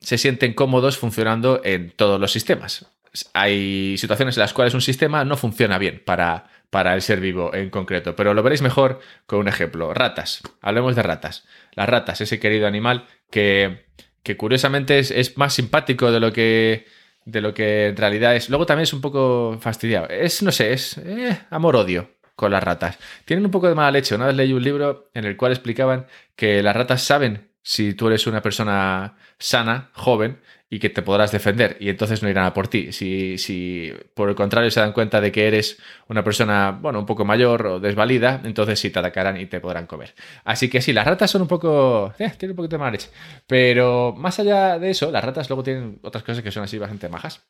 se 0.00 0.18
sienten 0.18 0.52
cómodos 0.52 0.98
funcionando 0.98 1.60
en 1.64 1.90
todos 1.90 2.20
los 2.20 2.32
sistemas. 2.32 2.90
Hay 3.32 3.96
situaciones 3.96 4.36
en 4.36 4.40
las 4.40 4.52
cuales 4.52 4.74
un 4.74 4.80
sistema 4.80 5.24
no 5.24 5.36
funciona 5.36 5.78
bien 5.78 6.02
para, 6.04 6.50
para 6.70 6.94
el 6.94 7.02
ser 7.02 7.20
vivo 7.20 7.54
en 7.54 7.70
concreto, 7.70 8.16
pero 8.16 8.34
lo 8.34 8.42
veréis 8.42 8.60
mejor 8.60 8.98
con 9.26 9.38
un 9.38 9.48
ejemplo. 9.48 9.94
Ratas. 9.94 10.42
Hablemos 10.60 10.96
de 10.96 11.04
ratas. 11.04 11.46
Las 11.72 11.88
ratas, 11.88 12.20
ese 12.20 12.40
querido 12.40 12.66
animal 12.66 13.06
que, 13.30 13.86
que 14.24 14.36
curiosamente 14.36 14.98
es, 14.98 15.38
más 15.38 15.54
simpático 15.54 16.10
de 16.10 16.20
lo 16.20 16.32
que 16.32 16.86
de 17.24 17.40
lo 17.40 17.54
que 17.54 17.86
en 17.86 17.96
realidad 17.96 18.36
es. 18.36 18.50
Luego 18.50 18.66
también 18.66 18.82
es 18.82 18.92
un 18.92 19.00
poco 19.00 19.56
fastidiado. 19.58 20.08
Es, 20.10 20.42
no 20.42 20.52
sé, 20.52 20.74
es 20.74 20.98
eh, 20.98 21.38
amor-odio 21.48 22.13
con 22.34 22.50
las 22.52 22.62
ratas. 22.62 22.98
Tienen 23.24 23.44
un 23.44 23.50
poco 23.50 23.68
de 23.68 23.74
mala 23.74 23.90
leche. 23.90 24.14
Una 24.14 24.26
vez 24.26 24.36
leí 24.36 24.52
un 24.52 24.62
libro 24.62 25.10
en 25.14 25.24
el 25.24 25.36
cual 25.36 25.52
explicaban 25.52 26.06
que 26.36 26.62
las 26.62 26.74
ratas 26.76 27.02
saben 27.02 27.50
si 27.62 27.94
tú 27.94 28.08
eres 28.08 28.26
una 28.26 28.42
persona 28.42 29.16
sana, 29.38 29.90
joven, 29.94 30.40
y 30.74 30.80
que 30.80 30.90
te 30.90 31.02
podrás 31.02 31.30
defender, 31.30 31.76
y 31.78 31.88
entonces 31.88 32.22
no 32.22 32.28
irán 32.28 32.46
a 32.46 32.52
por 32.52 32.66
ti. 32.68 32.92
Si, 32.92 33.38
si 33.38 33.92
por 34.14 34.28
el 34.28 34.34
contrario 34.34 34.70
se 34.72 34.80
dan 34.80 34.92
cuenta 34.92 35.20
de 35.20 35.30
que 35.30 35.46
eres 35.46 35.78
una 36.08 36.24
persona, 36.24 36.72
bueno, 36.72 36.98
un 36.98 37.06
poco 37.06 37.24
mayor 37.24 37.66
o 37.66 37.80
desvalida, 37.80 38.40
entonces 38.44 38.80
sí 38.80 38.90
te 38.90 38.98
atacarán 38.98 39.40
y 39.40 39.46
te 39.46 39.60
podrán 39.60 39.86
comer. 39.86 40.14
Así 40.44 40.68
que 40.68 40.82
sí, 40.82 40.92
las 40.92 41.06
ratas 41.06 41.30
son 41.30 41.42
un 41.42 41.48
poco... 41.48 42.12
Eh, 42.18 42.32
tienen 42.36 42.52
un 42.52 42.56
poquito 42.56 42.76
de 42.76 42.78
mala 42.78 42.92
leche. 42.92 43.08
Pero 43.46 44.14
más 44.16 44.38
allá 44.40 44.78
de 44.78 44.90
eso, 44.90 45.10
las 45.12 45.24
ratas 45.24 45.48
luego 45.48 45.62
tienen 45.62 46.00
otras 46.02 46.24
cosas 46.24 46.42
que 46.42 46.50
son 46.50 46.64
así 46.64 46.78
bastante 46.78 47.08
majas 47.08 47.44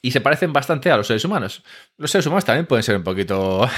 y 0.00 0.10
se 0.10 0.20
parecen 0.20 0.52
bastante 0.52 0.90
a 0.90 0.96
los 0.96 1.06
seres 1.06 1.24
humanos. 1.24 1.62
Los 1.96 2.10
seres 2.10 2.26
humanos 2.26 2.44
también 2.44 2.66
pueden 2.66 2.82
ser 2.82 2.96
un 2.96 3.02
poquito 3.02 3.68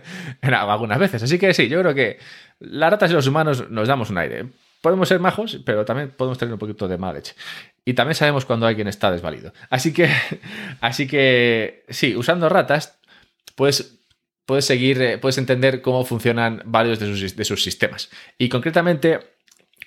algunas 0.42 0.98
veces. 0.98 1.22
Así 1.22 1.38
que 1.38 1.54
sí, 1.54 1.68
yo 1.68 1.80
creo 1.80 1.94
que 1.94 2.18
las 2.58 2.90
ratas 2.90 3.10
y 3.10 3.14
los 3.14 3.26
humanos 3.26 3.70
nos 3.70 3.88
damos 3.88 4.10
un 4.10 4.18
aire. 4.18 4.46
Podemos 4.82 5.08
ser 5.08 5.20
majos, 5.20 5.60
pero 5.64 5.84
también 5.84 6.10
podemos 6.10 6.38
tener 6.38 6.52
un 6.52 6.58
poquito 6.58 6.88
de 6.88 6.98
mala 6.98 7.14
leche. 7.14 7.34
Y 7.84 7.94
también 7.94 8.14
sabemos 8.14 8.44
cuando 8.44 8.66
alguien 8.66 8.88
está 8.88 9.10
desvalido. 9.10 9.52
Así 9.68 9.92
que, 9.92 10.10
así 10.80 11.06
que 11.06 11.84
sí, 11.88 12.16
usando 12.16 12.48
ratas, 12.48 12.98
puedes, 13.56 14.00
puedes 14.46 14.64
seguir, 14.64 15.00
eh, 15.02 15.18
puedes 15.18 15.38
entender 15.38 15.82
cómo 15.82 16.04
funcionan 16.04 16.62
varios 16.64 16.98
de 16.98 17.06
sus, 17.06 17.36
de 17.36 17.44
sus 17.44 17.62
sistemas. 17.62 18.10
Y 18.38 18.48
concretamente, 18.48 19.20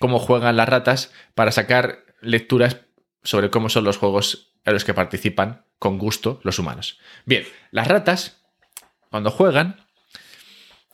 cómo 0.00 0.18
juegan 0.18 0.56
las 0.56 0.68
ratas 0.68 1.12
para 1.34 1.52
sacar 1.52 2.04
lecturas 2.20 2.78
sobre 3.22 3.50
cómo 3.50 3.68
son 3.68 3.84
los 3.84 3.96
juegos 3.96 4.54
en 4.64 4.74
los 4.74 4.84
que 4.84 4.94
participan 4.94 5.63
con 5.78 5.98
gusto 5.98 6.40
los 6.42 6.58
humanos. 6.58 6.98
Bien, 7.24 7.44
las 7.70 7.88
ratas, 7.88 8.42
cuando 9.10 9.30
juegan, 9.30 9.84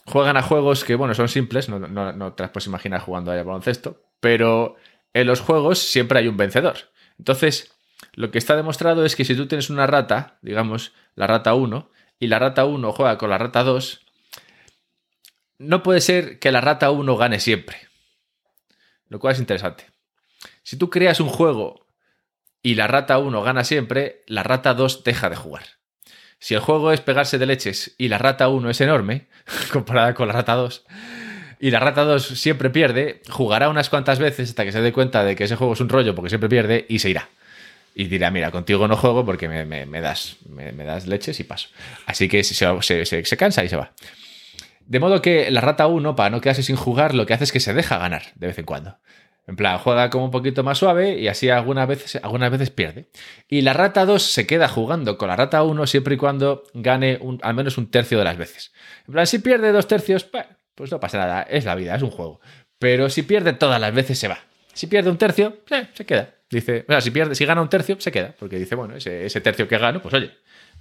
juegan 0.04 0.36
a 0.36 0.42
juegos 0.42 0.84
que, 0.84 0.94
bueno, 0.94 1.14
son 1.14 1.28
simples, 1.28 1.68
no, 1.68 2.32
te 2.34 2.42
las 2.42 2.50
puedes 2.50 2.66
imaginar 2.66 3.00
jugando 3.00 3.32
a 3.32 3.36
baloncesto, 3.36 4.02
pero 4.20 4.76
en 5.14 5.26
los 5.26 5.40
juegos 5.40 5.78
siempre 5.78 6.18
hay 6.18 6.28
un 6.28 6.36
vencedor. 6.36 6.90
Entonces, 7.18 7.74
lo 8.14 8.30
que 8.30 8.38
está 8.38 8.56
demostrado 8.56 9.04
es 9.04 9.16
que 9.16 9.24
si 9.24 9.34
tú 9.36 9.46
tienes 9.46 9.70
una 9.70 9.86
rata, 9.86 10.38
digamos, 10.42 10.92
la 11.14 11.26
rata 11.26 11.54
1, 11.54 11.90
y 12.18 12.26
la 12.26 12.38
rata 12.38 12.64
1 12.66 12.92
juega 12.92 13.18
con 13.18 13.30
la 13.30 13.38
rata 13.38 13.62
2, 13.62 14.06
no 15.58 15.82
puede 15.82 16.00
ser 16.00 16.38
que 16.38 16.52
la 16.52 16.60
rata 16.60 16.90
1 16.90 17.16
gane 17.16 17.40
siempre. 17.40 17.88
Lo 19.08 19.18
cual 19.18 19.34
es 19.34 19.40
interesante. 19.40 19.86
Si 20.62 20.76
tú 20.76 20.90
creas 20.90 21.20
un 21.20 21.28
juego 21.28 21.79
y 22.62 22.74
la 22.74 22.86
rata 22.86 23.18
1 23.18 23.42
gana 23.42 23.64
siempre, 23.64 24.22
la 24.26 24.42
rata 24.42 24.74
2 24.74 25.04
deja 25.04 25.30
de 25.30 25.36
jugar. 25.36 25.64
Si 26.38 26.54
el 26.54 26.60
juego 26.60 26.92
es 26.92 27.00
pegarse 27.00 27.38
de 27.38 27.46
leches 27.46 27.94
y 27.98 28.08
la 28.08 28.18
rata 28.18 28.48
1 28.48 28.70
es 28.70 28.80
enorme, 28.80 29.28
comparada 29.72 30.14
con 30.14 30.28
la 30.28 30.34
rata 30.34 30.54
2, 30.54 30.84
y 31.60 31.70
la 31.70 31.80
rata 31.80 32.04
2 32.04 32.26
siempre 32.26 32.70
pierde, 32.70 33.22
jugará 33.28 33.68
unas 33.68 33.90
cuantas 33.90 34.18
veces 34.18 34.48
hasta 34.48 34.64
que 34.64 34.72
se 34.72 34.80
dé 34.80 34.92
cuenta 34.92 35.24
de 35.24 35.36
que 35.36 35.44
ese 35.44 35.56
juego 35.56 35.74
es 35.74 35.80
un 35.80 35.90
rollo 35.90 36.14
porque 36.14 36.30
siempre 36.30 36.48
pierde 36.48 36.86
y 36.88 37.00
se 37.00 37.10
irá. 37.10 37.28
Y 37.94 38.04
dirá, 38.04 38.30
mira, 38.30 38.50
contigo 38.50 38.88
no 38.88 38.96
juego 38.96 39.26
porque 39.26 39.48
me, 39.48 40.00
das, 40.00 40.38
leches 41.06 41.40
y 41.40 41.44
paso. 41.44 41.68
Así 42.06 42.28
que 42.28 42.42
se, 42.44 43.04
se 43.04 43.36
cansa 43.36 43.64
y 43.64 43.68
se 43.68 43.76
va. 43.76 43.92
De 44.86 45.00
modo 45.00 45.20
que 45.20 45.50
la 45.50 45.60
rata 45.60 45.86
1, 45.86 46.16
para 46.16 46.30
no 46.30 46.40
quedarse 46.40 46.62
sin 46.62 46.76
jugar, 46.76 47.14
lo 47.14 47.26
que 47.26 47.34
hace 47.34 47.44
es 47.44 47.52
que 47.52 47.60
se 47.60 47.74
deja 47.74 47.98
ganar 47.98 48.22
de 48.36 48.46
vez 48.46 48.58
en 48.58 48.64
cuando. 48.64 48.98
En 49.50 49.56
plan, 49.56 49.78
juega 49.78 50.10
como 50.10 50.26
un 50.26 50.30
poquito 50.30 50.62
más 50.62 50.78
suave 50.78 51.18
y 51.18 51.26
así 51.26 51.50
algunas 51.50 51.88
veces, 51.88 52.22
algunas 52.22 52.52
veces 52.52 52.70
pierde. 52.70 53.08
Y 53.48 53.62
la 53.62 53.72
rata 53.72 54.06
2 54.06 54.22
se 54.22 54.46
queda 54.46 54.68
jugando 54.68 55.18
con 55.18 55.26
la 55.26 55.34
rata 55.34 55.64
1 55.64 55.88
siempre 55.88 56.14
y 56.14 56.18
cuando 56.18 56.62
gane 56.72 57.18
al 57.42 57.54
menos 57.54 57.76
un 57.76 57.90
tercio 57.90 58.16
de 58.16 58.22
las 58.22 58.36
veces. 58.36 58.72
En 59.08 59.12
plan, 59.14 59.26
si 59.26 59.40
pierde 59.40 59.72
dos 59.72 59.88
tercios, 59.88 60.24
pues 60.76 60.92
no 60.92 61.00
pasa 61.00 61.18
nada, 61.18 61.42
es 61.42 61.64
la 61.64 61.74
vida, 61.74 61.96
es 61.96 62.02
un 62.02 62.12
juego. 62.12 62.40
Pero 62.78 63.10
si 63.10 63.24
pierde 63.24 63.52
todas 63.52 63.80
las 63.80 63.92
veces, 63.92 64.20
se 64.20 64.28
va. 64.28 64.38
Si 64.72 64.86
pierde 64.86 65.10
un 65.10 65.18
tercio, 65.18 65.58
eh, 65.68 65.88
se 65.94 66.06
queda. 66.06 66.32
Dice, 66.48 66.84
o 66.88 66.92
sea, 66.92 67.00
si, 67.00 67.10
pierde, 67.10 67.34
si 67.34 67.44
gana 67.44 67.60
un 67.60 67.68
tercio, 67.68 67.96
se 67.98 68.12
queda. 68.12 68.36
Porque 68.38 68.56
dice, 68.56 68.76
bueno, 68.76 68.94
ese, 68.94 69.40
tercio 69.40 69.66
que 69.66 69.78
gano, 69.78 70.00
pues 70.00 70.14
oye, 70.14 70.30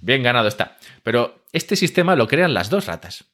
bien 0.00 0.22
ganado 0.22 0.46
está. 0.46 0.76
Pero 1.02 1.42
este 1.52 1.74
sistema 1.74 2.14
lo 2.14 2.28
crean 2.28 2.54
las 2.54 2.70
dos 2.70 2.86
ratas. 2.86 3.24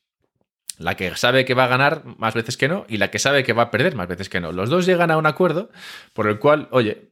La 0.79 0.95
que 0.95 1.15
sabe 1.17 1.45
que 1.45 1.55
va 1.55 1.65
a 1.65 1.69
ganar 1.69 2.03
más 2.19 2.35
veces 2.35 2.57
que 2.57 2.69
no 2.69 2.85
y 2.89 2.99
la 2.99 3.11
que 3.11 3.19
sabe 3.19 3.45
que 3.45 3.53
va 3.53 3.65
a 3.65 3.71
perder 3.71 3.95
más 3.95 4.09
veces 4.09 4.29
que 4.29 4.41
no. 4.41 4.53
Los 4.53 4.69
dos 4.69 4.87
llegan 4.87 5.11
a 5.11 5.17
un 5.17 5.27
acuerdo 5.27 5.71
por 6.13 6.27
el 6.27 6.39
cual, 6.39 6.69
oye, 6.71 7.11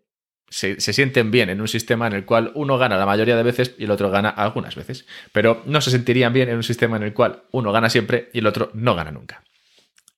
se, 0.54 0.78
sienten 0.78 1.30
bien 1.30 1.50
en 1.50 1.61
un 1.61 1.68
sistema 1.68 2.06
en 2.06 2.12
el 2.12 2.25
cual 2.25 2.52
uno 2.54 2.78
gana 2.78 2.97
la 2.97 3.06
mayoría 3.06 3.37
de 3.37 3.42
veces 3.42 3.75
y 3.78 3.85
el 3.85 3.90
otro 3.90 4.11
gana 4.11 4.28
algunas 4.28 4.76
veces. 4.76 5.06
Pero 5.33 5.62
no 5.66 5.80
se 5.80 5.90
sentirían 5.90 6.33
bien 6.33 6.49
en 6.49 6.56
un 6.56 6.62
sistema 6.62 6.97
en 6.97 7.02
el 7.02 7.12
cual 7.12 7.44
uno 7.50 7.73
gana 7.73 7.90
siempre 7.90 8.30
y 8.33 8.38
el 8.38 8.47
otro 8.47 8.71
no 8.75 8.94
gana 8.94 9.11
nunca. 9.11 9.42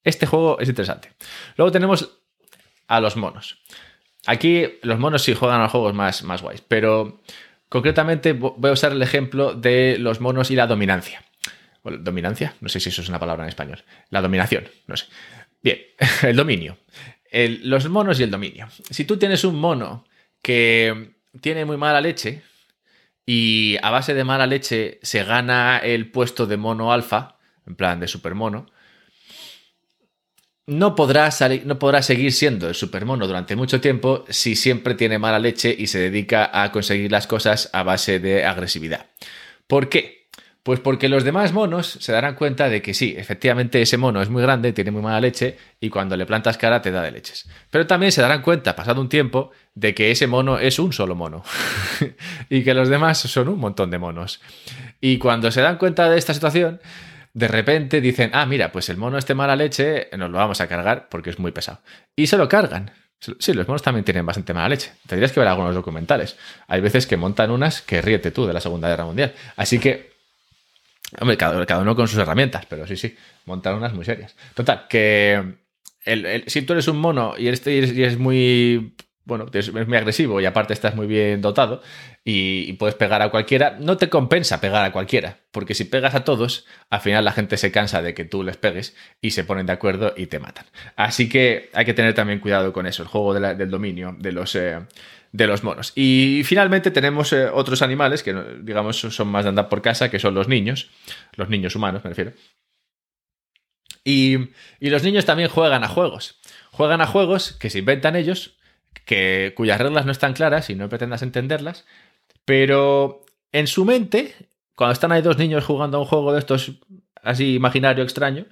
Este 0.04 0.26
juego 0.26 0.58
es 0.60 0.68
interesante. 0.68 1.12
Luego 1.56 1.72
tenemos 1.72 2.18
a 2.86 3.00
los 3.00 3.16
monos. 3.16 3.62
Aquí 4.26 4.78
los 4.82 4.98
monos 4.98 5.22
sí 5.22 5.34
juegan 5.34 5.60
a 5.62 5.68
juegos 5.68 5.94
más, 5.94 6.22
más 6.22 6.42
guays, 6.42 6.60
pero 6.60 7.22
concretamente 7.68 8.32
voy 8.32 8.70
a 8.70 8.72
usar 8.72 8.92
el 8.92 9.02
ejemplo 9.02 9.54
de 9.54 9.96
los 9.98 10.20
monos 10.20 10.50
y 10.50 10.56
la 10.56 10.66
dominancia. 10.66 11.22
¿Dominancia? 12.00 12.54
No 12.60 12.68
sé 12.68 12.80
si 12.80 12.88
eso 12.88 13.02
es 13.02 13.08
una 13.08 13.18
palabra 13.18 13.44
en 13.44 13.48
español. 13.48 13.82
La 14.10 14.20
dominación, 14.20 14.68
no 14.86 14.96
sé. 14.96 15.06
Bien, 15.62 15.78
el 16.22 16.36
dominio. 16.36 16.78
los 17.32 17.88
monos 17.88 18.20
y 18.20 18.22
el 18.22 18.30
dominio. 18.30 18.68
Si 18.90 19.04
tú 19.04 19.16
tienes 19.16 19.44
un 19.44 19.56
mono 19.56 20.04
que 20.42 21.14
tiene 21.40 21.64
muy 21.64 21.76
mala 21.76 22.00
leche 22.00 22.42
y 23.24 23.76
a 23.82 23.90
base 23.90 24.14
de 24.14 24.24
mala 24.24 24.46
leche 24.46 24.98
se 25.02 25.24
gana 25.24 25.78
el 25.78 26.10
puesto 26.10 26.46
de 26.46 26.56
mono 26.56 26.92
alfa, 26.92 27.38
en 27.66 27.74
plan 27.74 28.00
de 28.00 28.08
supermono, 28.08 28.66
no 30.66 30.94
podrá, 30.94 31.30
no 31.64 31.78
podrá 31.78 32.02
seguir 32.02 32.32
siendo 32.32 32.68
el 32.68 32.74
supermono 32.74 33.26
durante 33.26 33.54
mucho 33.54 33.80
tiempo 33.80 34.24
si 34.28 34.56
siempre 34.56 34.94
tiene 34.94 35.18
mala 35.18 35.38
leche 35.38 35.74
y 35.76 35.86
se 35.86 35.98
dedica 35.98 36.50
a 36.52 36.72
conseguir 36.72 37.10
las 37.10 37.26
cosas 37.26 37.70
a 37.72 37.82
base 37.82 38.18
de 38.18 38.44
agresividad. 38.44 39.06
¿Por 39.66 39.88
qué? 39.88 40.15
Pues 40.66 40.80
porque 40.80 41.08
los 41.08 41.22
demás 41.22 41.52
monos 41.52 41.86
se 42.00 42.10
darán 42.10 42.34
cuenta 42.34 42.68
de 42.68 42.82
que 42.82 42.92
sí, 42.92 43.14
efectivamente 43.16 43.80
ese 43.80 43.98
mono 43.98 44.20
es 44.20 44.30
muy 44.30 44.42
grande, 44.42 44.72
tiene 44.72 44.90
muy 44.90 45.00
mala 45.00 45.20
leche 45.20 45.56
y 45.78 45.90
cuando 45.90 46.16
le 46.16 46.26
plantas 46.26 46.58
cara 46.58 46.82
te 46.82 46.90
da 46.90 47.02
de 47.02 47.12
leches. 47.12 47.48
Pero 47.70 47.86
también 47.86 48.10
se 48.10 48.20
darán 48.20 48.42
cuenta, 48.42 48.74
pasado 48.74 49.00
un 49.00 49.08
tiempo, 49.08 49.52
de 49.76 49.94
que 49.94 50.10
ese 50.10 50.26
mono 50.26 50.58
es 50.58 50.80
un 50.80 50.92
solo 50.92 51.14
mono 51.14 51.44
y 52.50 52.64
que 52.64 52.74
los 52.74 52.88
demás 52.88 53.16
son 53.16 53.46
un 53.46 53.60
montón 53.60 53.92
de 53.92 53.98
monos. 53.98 54.40
Y 55.00 55.18
cuando 55.18 55.52
se 55.52 55.60
dan 55.60 55.78
cuenta 55.78 56.10
de 56.10 56.18
esta 56.18 56.34
situación, 56.34 56.80
de 57.32 57.46
repente 57.46 58.00
dicen, 58.00 58.30
ah, 58.32 58.44
mira, 58.44 58.72
pues 58.72 58.88
el 58.88 58.96
mono 58.96 59.18
este 59.18 59.36
mala 59.36 59.54
leche 59.54 60.08
nos 60.18 60.32
lo 60.32 60.38
vamos 60.38 60.60
a 60.60 60.66
cargar 60.66 61.06
porque 61.08 61.30
es 61.30 61.38
muy 61.38 61.52
pesado. 61.52 61.78
Y 62.16 62.26
se 62.26 62.36
lo 62.36 62.48
cargan. 62.48 62.90
Sí, 63.20 63.52
los 63.52 63.68
monos 63.68 63.82
también 63.82 64.04
tienen 64.04 64.26
bastante 64.26 64.52
mala 64.52 64.70
leche. 64.70 64.90
Tendrías 65.06 65.30
que 65.30 65.38
ver 65.38 65.48
algunos 65.48 65.76
documentales. 65.76 66.36
Hay 66.66 66.80
veces 66.80 67.06
que 67.06 67.16
montan 67.16 67.52
unas 67.52 67.82
que 67.82 68.02
ríete 68.02 68.32
tú 68.32 68.46
de 68.46 68.52
la 68.52 68.60
Segunda 68.60 68.88
Guerra 68.88 69.04
Mundial. 69.04 69.32
Así 69.54 69.78
que 69.78 70.15
Hombre, 71.20 71.36
cada, 71.36 71.78
uno 71.78 71.96
con 71.96 72.08
sus 72.08 72.18
herramientas, 72.18 72.66
pero 72.66 72.86
sí, 72.86 72.96
sí, 72.96 73.16
montar 73.44 73.74
unas 73.74 73.92
muy 73.92 74.04
serias. 74.04 74.34
Total, 74.54 74.86
que 74.88 75.54
si 76.46 76.62
tú 76.62 76.72
eres 76.72 76.88
un 76.88 76.98
mono 76.98 77.34
y 77.38 77.48
eres, 77.48 77.66
y 77.66 78.02
eres 78.02 78.18
muy 78.18 78.94
bueno, 79.26 79.46
es 79.52 79.72
muy 79.72 79.96
agresivo 79.96 80.40
y 80.40 80.46
aparte 80.46 80.72
estás 80.72 80.94
muy 80.94 81.08
bien 81.08 81.42
dotado 81.42 81.82
y, 82.24 82.72
puedes 82.74 82.94
pegar 82.94 83.22
a 83.22 83.30
cualquiera, 83.30 83.76
no 83.80 83.96
te 83.96 84.08
compensa 84.08 84.60
pegar 84.60 84.84
a 84.84 84.92
cualquiera, 84.92 85.40
porque 85.50 85.74
si 85.74 85.84
pegas 85.84 86.14
a 86.14 86.22
todos, 86.22 86.64
al 86.90 87.00
final 87.00 87.24
la 87.24 87.32
gente 87.32 87.56
se 87.56 87.72
cansa 87.72 88.02
de 88.02 88.14
que 88.14 88.24
tú 88.24 88.44
les 88.44 88.56
pegues 88.56 88.96
y 89.20 89.32
se 89.32 89.42
ponen 89.42 89.66
de 89.66 89.72
acuerdo 89.72 90.14
y 90.16 90.26
te 90.26 90.38
matan. 90.38 90.66
Así 90.94 91.28
que 91.28 91.70
hay 91.74 91.84
que 91.84 91.92
tener 91.92 92.14
también 92.14 92.38
cuidado 92.38 92.72
con 92.72 92.86
eso, 92.86 93.02
el 93.02 93.08
juego 93.08 93.34
del 93.34 93.68
dominio 93.68 94.14
de 94.16 94.30
los, 94.30 94.54
eh, 94.54 94.78
de 95.32 95.46
los 95.48 95.64
monos. 95.64 95.92
Y 95.96 96.42
finalmente 96.44 96.92
tenemos 96.92 97.32
eh, 97.32 97.48
otros 97.52 97.82
animales 97.82 98.22
que, 98.22 98.32
digamos, 98.62 99.00
son 99.00 99.26
más 99.26 99.44
de 99.44 99.48
andar 99.48 99.68
por 99.68 99.82
casa, 99.82 100.08
que 100.08 100.20
son 100.20 100.34
los 100.34 100.46
niños, 100.46 100.90
los 101.34 101.48
niños 101.48 101.74
humanos, 101.74 102.04
me 102.04 102.10
refiero. 102.10 102.32
Y, 104.04 104.50
y 104.78 104.90
los 104.90 105.02
niños 105.02 105.24
también 105.24 105.48
juegan 105.48 105.82
a 105.82 105.88
juegos. 105.88 106.40
Juegan 106.70 107.00
a 107.00 107.06
juegos 107.06 107.52
que 107.54 107.70
se 107.70 107.80
inventan 107.80 108.14
ellos 108.14 108.55
que, 109.04 109.52
cuyas 109.56 109.80
reglas 109.80 110.06
no 110.06 110.12
están 110.12 110.32
claras 110.32 110.70
y 110.70 110.74
no 110.74 110.88
pretendas 110.88 111.22
entenderlas, 111.22 111.84
pero 112.44 113.24
en 113.52 113.66
su 113.66 113.84
mente, 113.84 114.34
cuando 114.74 114.92
están 114.92 115.12
ahí 115.12 115.22
dos 115.22 115.38
niños 115.38 115.64
jugando 115.64 115.98
a 115.98 116.00
un 116.00 116.06
juego 116.06 116.32
de 116.32 116.38
estos 116.38 116.72
así 117.22 117.54
imaginario 117.54 118.04
extraño, 118.04 118.46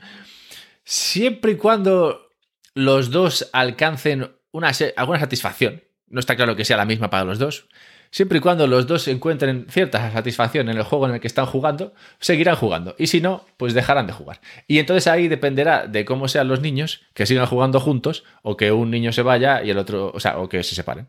siempre 0.84 1.52
y 1.52 1.56
cuando 1.56 2.28
los 2.74 3.10
dos 3.10 3.48
alcancen 3.52 4.32
una, 4.50 4.72
alguna 4.96 5.20
satisfacción, 5.20 5.84
no 6.08 6.20
está 6.20 6.36
claro 6.36 6.56
que 6.56 6.64
sea 6.64 6.76
la 6.76 6.84
misma 6.84 7.10
para 7.10 7.24
los 7.24 7.38
dos, 7.38 7.68
Siempre 8.14 8.38
y 8.38 8.40
cuando 8.40 8.68
los 8.68 8.86
dos 8.86 9.08
encuentren 9.08 9.66
cierta 9.68 10.12
satisfacción 10.12 10.68
en 10.68 10.76
el 10.76 10.84
juego 10.84 11.08
en 11.08 11.14
el 11.14 11.20
que 11.20 11.26
están 11.26 11.46
jugando, 11.46 11.94
seguirán 12.20 12.54
jugando. 12.54 12.94
Y 12.96 13.08
si 13.08 13.20
no, 13.20 13.44
pues 13.56 13.74
dejarán 13.74 14.06
de 14.06 14.12
jugar. 14.12 14.40
Y 14.68 14.78
entonces 14.78 15.08
ahí 15.08 15.26
dependerá 15.26 15.88
de 15.88 16.04
cómo 16.04 16.28
sean 16.28 16.46
los 16.46 16.60
niños, 16.60 17.00
que 17.12 17.26
sigan 17.26 17.46
jugando 17.46 17.80
juntos, 17.80 18.22
o 18.42 18.56
que 18.56 18.70
un 18.70 18.92
niño 18.92 19.12
se 19.12 19.22
vaya 19.22 19.64
y 19.64 19.70
el 19.70 19.78
otro, 19.78 20.12
o 20.14 20.20
sea, 20.20 20.38
o 20.38 20.48
que 20.48 20.62
se 20.62 20.76
separen. 20.76 21.08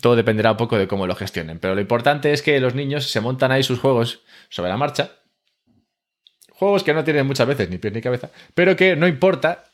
Todo 0.00 0.16
dependerá 0.16 0.50
un 0.50 0.56
poco 0.56 0.76
de 0.76 0.88
cómo 0.88 1.06
lo 1.06 1.14
gestionen. 1.14 1.60
Pero 1.60 1.76
lo 1.76 1.80
importante 1.80 2.32
es 2.32 2.42
que 2.42 2.58
los 2.58 2.74
niños 2.74 3.08
se 3.08 3.20
montan 3.20 3.52
ahí 3.52 3.62
sus 3.62 3.78
juegos 3.78 4.24
sobre 4.48 4.70
la 4.70 4.76
marcha. 4.76 5.12
Juegos 6.50 6.82
que 6.82 6.92
no 6.92 7.04
tienen 7.04 7.24
muchas 7.24 7.46
veces 7.46 7.70
ni 7.70 7.78
pie 7.78 7.92
ni 7.92 8.00
cabeza, 8.00 8.30
pero 8.52 8.74
que 8.74 8.96
no 8.96 9.06
importa 9.06 9.66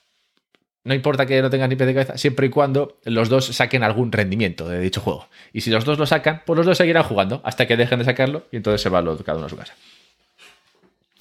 no 0.84 0.94
importa 0.94 1.26
que 1.26 1.40
no 1.40 1.50
tengan 1.50 1.70
ni 1.70 1.76
pie 1.76 1.86
de 1.86 1.94
cabeza, 1.94 2.18
siempre 2.18 2.46
y 2.46 2.50
cuando 2.50 2.98
los 3.04 3.28
dos 3.28 3.46
saquen 3.46 3.84
algún 3.84 4.10
rendimiento 4.10 4.68
de 4.68 4.80
dicho 4.80 5.00
juego. 5.00 5.28
Y 5.52 5.60
si 5.60 5.70
los 5.70 5.84
dos 5.84 5.98
lo 5.98 6.06
sacan, 6.06 6.42
pues 6.44 6.56
los 6.56 6.66
dos 6.66 6.76
seguirán 6.76 7.04
jugando 7.04 7.40
hasta 7.44 7.66
que 7.66 7.76
dejen 7.76 8.00
de 8.00 8.04
sacarlo 8.04 8.46
y 8.50 8.56
entonces 8.56 8.80
se 8.80 8.88
va 8.88 9.02
cada 9.24 9.38
uno 9.38 9.46
a 9.46 9.50
su 9.50 9.56
casa. 9.56 9.74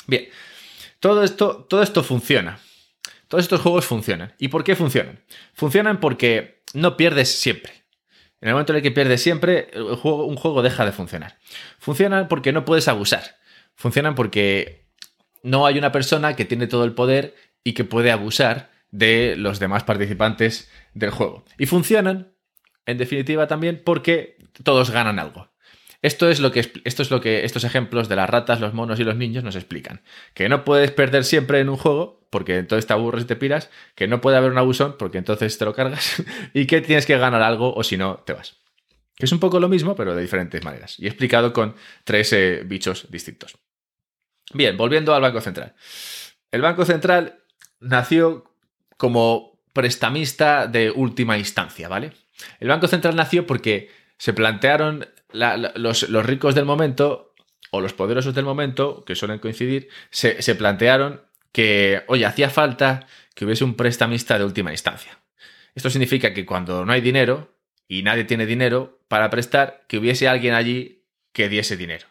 Bien, 0.08 0.28
todo 1.00 1.24
esto, 1.24 1.66
todo 1.70 1.84
esto 1.84 2.04
funciona. 2.04 2.60
Todos 3.28 3.44
estos 3.44 3.62
juegos 3.62 3.86
funcionan. 3.86 4.34
¿Y 4.40 4.48
por 4.48 4.64
qué 4.64 4.76
funcionan? 4.76 5.20
Funcionan 5.54 6.00
porque 6.00 6.64
no 6.74 6.98
pierdes 6.98 7.30
siempre. 7.30 7.72
En 8.42 8.50
el 8.50 8.56
momento 8.56 8.74
en 8.74 8.78
el 8.78 8.84
que 8.84 8.92
pierdes 8.92 9.22
siempre, 9.22 9.70
juego, 10.02 10.26
un 10.26 10.36
juego 10.36 10.64
deja 10.64 10.86
de 10.86 10.92
funcionar. 10.92 11.38
Funcionan 11.78 12.28
porque 12.28 12.52
no 12.52 12.66
puedes 12.66 12.88
abusar. 12.88 13.38
Funcionan 13.76 14.16
porque 14.16 14.88
no 15.44 15.68
hay 15.68 15.78
una 15.78 15.92
persona 15.92 16.36
que 16.36 16.46
tiene 16.46 16.66
todo 16.66 16.84
el 16.84 16.94
poder 16.94 17.36
y 17.64 17.74
que 17.74 17.84
puede 17.84 18.12
abusar 18.12 18.71
de 18.92 19.36
los 19.38 19.60
demás 19.60 19.84
participantes 19.84 20.70
del 20.94 21.10
juego. 21.10 21.46
Y 21.58 21.66
funcionan, 21.66 22.34
en 22.86 22.98
definitiva, 22.98 23.48
también 23.48 23.82
porque 23.84 24.38
todos 24.64 24.92
ganan 24.92 25.20
algo. 25.20 25.50
Esto 26.02 26.30
es, 26.30 26.40
lo 26.40 26.52
que, 26.52 26.72
esto 26.84 27.04
es 27.04 27.12
lo 27.12 27.22
que 27.22 27.46
estos 27.46 27.64
ejemplos 27.64 28.10
de 28.10 28.16
las 28.16 28.30
ratas, 28.30 28.60
los 28.60 28.74
monos 28.74 29.00
y 29.00 29.04
los 29.04 29.16
niños 29.16 29.44
nos 29.44 29.56
explican. 29.56 30.02
Que 30.34 30.50
no 30.50 30.64
puedes 30.64 30.92
perder 30.92 31.24
siempre 31.24 31.60
en 31.60 31.70
un 31.70 31.78
juego, 31.78 32.28
porque 32.32 32.58
entonces 32.58 32.88
te 32.88 32.94
aburres 32.94 33.24
y 33.24 33.28
te 33.28 33.36
piras, 33.36 33.70
que 33.94 34.08
no 34.08 34.20
puede 34.20 34.38
haber 34.38 34.52
un 34.52 34.58
abusón, 34.58 34.96
porque 34.98 35.20
entonces 35.20 35.58
te 35.58 35.66
lo 35.66 35.74
cargas, 35.74 36.24
y 36.54 36.66
que 36.66 36.82
tienes 36.82 37.06
que 37.06 37.18
ganar 37.18 37.44
algo 37.44 37.74
o 37.74 37.84
si 37.84 37.98
no, 37.98 38.18
te 38.26 38.34
vas. 38.34 38.58
Que 39.16 39.26
es 39.26 39.32
un 39.32 39.40
poco 39.40 39.60
lo 39.60 39.70
mismo, 39.70 39.96
pero 39.96 40.16
de 40.16 40.22
diferentes 40.24 40.64
maneras. 40.64 41.00
Y 41.00 41.06
explicado 41.06 41.54
con 41.54 41.76
tres 42.04 42.34
eh, 42.34 42.64
bichos 42.66 43.12
distintos. 43.12 43.58
Bien, 44.54 44.76
volviendo 44.76 45.14
al 45.14 45.22
Banco 45.22 45.40
Central. 45.40 45.76
El 46.50 46.62
Banco 46.62 46.84
Central 46.84 47.44
nació 47.80 48.51
como 49.02 49.58
prestamista 49.74 50.68
de 50.68 50.92
última 50.92 51.40
instancia, 51.40 51.88
¿vale? 51.88 52.12
El 52.60 52.68
Banco 52.68 52.88
Central 52.88 53.16
nació 53.16 53.48
porque 53.48 53.90
se 54.20 54.32
plantearon 54.32 55.08
los, 55.34 56.08
ricos 56.24 56.54
del 56.54 56.66
momento 56.66 57.34
o 57.72 57.82
los 57.82 57.94
poderosos 57.94 58.36
del 58.36 58.46
momento, 58.46 59.04
que 59.04 59.16
suelen 59.16 59.40
coincidir, 59.40 59.90
se, 60.12 60.44
se 60.44 60.54
plantearon 60.54 61.24
que, 61.52 62.04
oye, 62.10 62.28
hacía 62.28 62.52
falta 62.52 63.08
que 63.34 63.46
hubiese 63.46 63.64
un 63.64 63.74
prestamista 63.74 64.38
de 64.38 64.46
última 64.46 64.70
instancia. 64.70 65.18
Esto 65.74 65.90
significa 65.90 66.32
que 66.32 66.46
cuando 66.46 66.86
no 66.86 66.94
hay 66.94 67.02
dinero 67.02 67.56
y 67.88 68.04
nadie 68.04 68.26
tiene 68.26 68.46
dinero 68.46 69.00
para 69.08 69.32
prestar, 69.32 69.84
que 69.88 69.98
hubiese 69.98 70.28
alguien 70.28 70.54
allí 70.54 71.06
que 71.34 71.50
diese 71.50 71.76
dinero. 71.76 72.06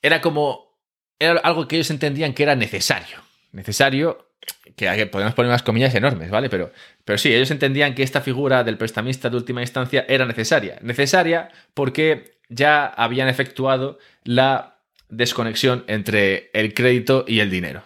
Era 0.00 0.20
como, 0.20 0.78
era 1.18 1.40
algo 1.40 1.66
que 1.66 1.74
ellos 1.74 1.90
entendían 1.90 2.34
que 2.34 2.44
era 2.44 2.54
necesario. 2.54 3.18
Necesario 3.50 4.27
que 4.76 5.06
podemos 5.06 5.34
poner 5.34 5.50
unas 5.50 5.62
comillas 5.62 5.94
enormes, 5.94 6.30
¿vale? 6.30 6.48
Pero, 6.48 6.72
pero 7.04 7.18
sí, 7.18 7.34
ellos 7.34 7.50
entendían 7.50 7.94
que 7.94 8.02
esta 8.02 8.20
figura 8.20 8.64
del 8.64 8.78
prestamista 8.78 9.30
de 9.30 9.36
última 9.36 9.60
instancia 9.60 10.04
era 10.08 10.24
necesaria. 10.26 10.78
Necesaria 10.82 11.50
porque 11.74 12.38
ya 12.48 12.86
habían 12.86 13.28
efectuado 13.28 13.98
la 14.24 14.80
desconexión 15.08 15.84
entre 15.86 16.50
el 16.52 16.74
crédito 16.74 17.24
y 17.26 17.40
el 17.40 17.50
dinero. 17.50 17.82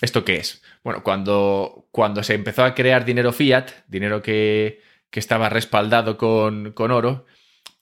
¿Esto 0.00 0.24
qué 0.24 0.36
es? 0.36 0.62
Bueno, 0.84 1.02
cuando, 1.02 1.88
cuando 1.90 2.22
se 2.22 2.34
empezó 2.34 2.64
a 2.64 2.74
crear 2.74 3.04
dinero 3.04 3.32
fiat, 3.32 3.70
dinero 3.88 4.22
que, 4.22 4.82
que 5.10 5.20
estaba 5.20 5.48
respaldado 5.48 6.16
con, 6.16 6.72
con 6.72 6.90
oro, 6.90 7.26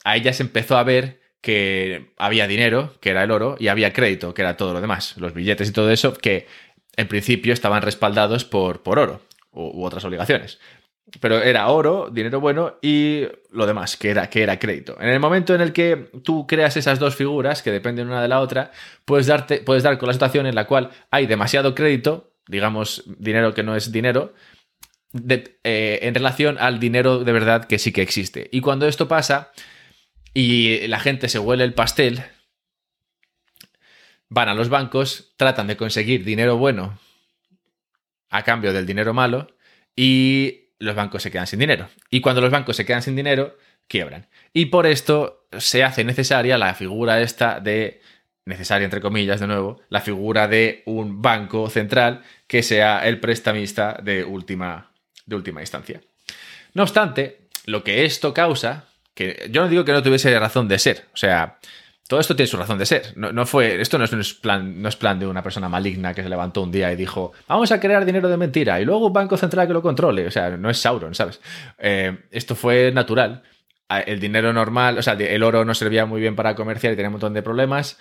ahí 0.05 0.23
ya 0.23 0.33
se 0.33 0.45
empezó 0.45 0.77
a 0.79 0.85
ver 0.85 1.21
que 1.41 2.15
había 2.17 2.47
dinero, 2.47 2.95
que 3.01 3.11
era 3.11 3.23
el 3.23 3.31
oro, 3.31 3.57
y 3.59 3.69
había 3.69 3.93
crédito, 3.93 4.33
que 4.33 4.41
era 4.41 4.57
todo 4.57 4.73
lo 4.73 4.81
demás, 4.81 5.17
los 5.19 5.35
billetes 5.35 5.69
y 5.69 5.73
todo 5.73 5.91
eso, 5.91 6.15
que 6.15 6.47
en 6.97 7.09
principio 7.09 7.53
estaban 7.53 7.83
respaldados 7.83 8.45
por, 8.45 8.83
por 8.83 8.99
oro 8.99 9.21
u, 9.53 9.85
otras 9.85 10.05
obligaciones. 10.05 10.59
pero 11.21 11.43
era 11.43 11.69
oro, 11.69 12.11
dinero 12.11 12.41
bueno 12.41 12.79
y 12.83 13.27
lo 13.51 13.67
demás, 13.67 13.97
que 13.97 14.11
era, 14.11 14.29
que 14.29 14.43
era 14.43 14.59
crédito. 14.59 14.97
En 15.01 15.09
el 15.09 15.21
momento 15.21 15.55
en 15.55 15.61
el 15.61 15.73
que 15.73 16.11
tú 16.23 16.47
creas 16.47 16.77
esas 16.77 16.99
dos 16.99 17.15
figuras, 17.15 17.63
que 17.63 17.71
dependen 17.71 18.09
una 18.09 18.23
de 18.23 18.29
la 18.29 18.41
otra, 18.41 18.73
puedes, 19.05 19.27
darte, 19.27 19.59
puedes 19.59 19.83
dar 19.83 19.99
con 19.99 20.09
la 20.09 20.13
situación 20.13 20.47
en 20.47 20.55
la 20.55 20.67
cual 20.67 20.91
hay 21.11 21.27
demasiado 21.27 21.75
crédito, 21.75 22.33
digamos, 22.49 23.05
dinero 23.07 23.55
que 23.55 23.63
no 23.63 23.77
es 23.77 23.93
dinero, 23.93 24.35
eh, 25.63 26.01
en 26.03 26.15
relación 26.15 26.57
al 26.59 26.81
dinero 26.81 27.23
de 27.23 27.33
verdad 27.33 27.67
que 27.67 27.79
sí 27.79 27.93
que 27.93 28.03
existe. 28.03 28.49
Y 28.51 28.61
cuando 28.61 28.89
esto 28.89 29.07
pasa 29.07 29.53
y 30.33 30.87
la 30.89 30.99
gente 30.99 31.29
se 31.29 31.39
huele 31.39 31.63
el 31.63 31.75
pastel, 31.75 32.25
van 34.35 34.49
a 34.49 34.55
los 34.55 34.69
bancos, 34.69 35.33
tratan 35.37 35.69
de 35.69 35.76
conseguir 35.76 36.25
dinero 36.25 36.59
bueno 36.59 36.99
a 38.31 38.43
cambio 38.43 38.73
del 38.73 38.85
dinero 38.85 39.14
malo 39.14 39.47
y 39.95 40.71
los 40.81 40.97
bancos 40.97 41.23
se 41.23 41.31
quedan 41.31 41.47
sin 41.47 41.61
dinero. 41.61 41.88
Y 42.11 42.21
cuando 42.21 42.41
los 42.41 42.50
bancos 42.50 42.76
se 42.76 42.85
quedan 42.85 43.03
sin 43.03 43.14
dinero, 43.14 43.57
quiebran. 43.87 44.26
Y 44.53 44.67
por 44.67 44.87
esto 44.87 45.47
se 45.57 45.85
hace 45.85 46.03
necesaria 46.03 46.59
la 46.59 46.75
figura 46.75 47.23
esta 47.23 47.61
de, 47.61 48.03
necesaria 48.45 48.85
entre 48.85 49.00
comillas 49.00 49.38
de 49.38 49.47
nuevo, 49.47 49.81
la 49.88 50.00
figura 50.00 50.49
de 50.49 50.83
un 50.87 51.23
banco 51.23 51.71
central 51.71 52.23
que 52.49 52.64
sea 52.64 53.07
el 53.07 53.21
prestamista 53.21 53.99
de 54.03 54.25
última, 54.25 54.91
de 55.26 55.37
última 55.37 55.61
instancia. 55.61 56.00
No 56.75 56.83
obstante, 56.83 57.47
lo 57.67 57.85
que 57.85 58.05
esto 58.05 58.35
causa, 58.35 58.87
que 59.14 59.49
yo 59.50 59.62
no 59.62 59.69
digo 59.69 59.85
que 59.85 59.93
no 59.93 60.03
tuviese 60.03 60.37
razón 60.41 60.67
de 60.67 60.81
ser, 60.81 61.05
o 61.14 61.17
sea, 61.17 61.59
todo 62.07 62.21
esto 62.21 62.37
tiene 62.37 62.49
su 62.49 62.57
razón 62.57 62.79
de 62.79 62.87
ser. 62.87 63.15
No, 63.17 63.47
fue, 63.47 63.81
esto 63.81 63.97
no 63.97 64.05
es, 64.05 64.35
plan, 64.35 64.83
no 64.83 64.89
es 64.89 64.97
plan 64.97 65.19
de 65.19 65.27
una 65.27 65.43
persona 65.43 65.69
maligna 65.69 66.13
que 66.13 66.23
se 66.23 66.29
levantó 66.29 66.63
un 66.63 66.71
día 66.71 66.93
y 66.93 66.97
dijo, 66.97 67.33
vamos 67.49 67.73
a 67.73 67.81
crear 67.81 68.05
dinero 68.05 68.29
de 68.29 68.37
mentira 68.37 68.81
y 68.81 68.85
luego 68.85 69.07
un 69.07 69.13
banco 69.13 69.37
central 69.37 69.67
que 69.67 69.73
lo 69.73 69.81
controle. 69.81 70.27
O 70.27 70.31
sea, 70.31 70.51
no 70.51 70.69
es 70.69 70.79
Sauron, 70.79 71.15
¿sabes? 71.15 71.41
Eh, 71.79 72.19
esto 72.31 72.55
fue 72.55 72.93
natural. 72.93 73.43
El 74.07 74.21
dinero 74.21 74.53
normal, 74.53 74.99
o 74.99 75.03
sea, 75.03 75.15
el 75.15 75.43
oro 75.43 75.65
no 75.65 75.75
servía 75.75 76.05
muy 76.05 76.21
bien 76.21 76.37
para 76.37 76.55
comerciar 76.55 76.93
y 76.93 76.97
tenía 76.97 77.09
un 77.09 77.15
montón 77.15 77.35
de 77.35 77.43
problemas 77.43 77.99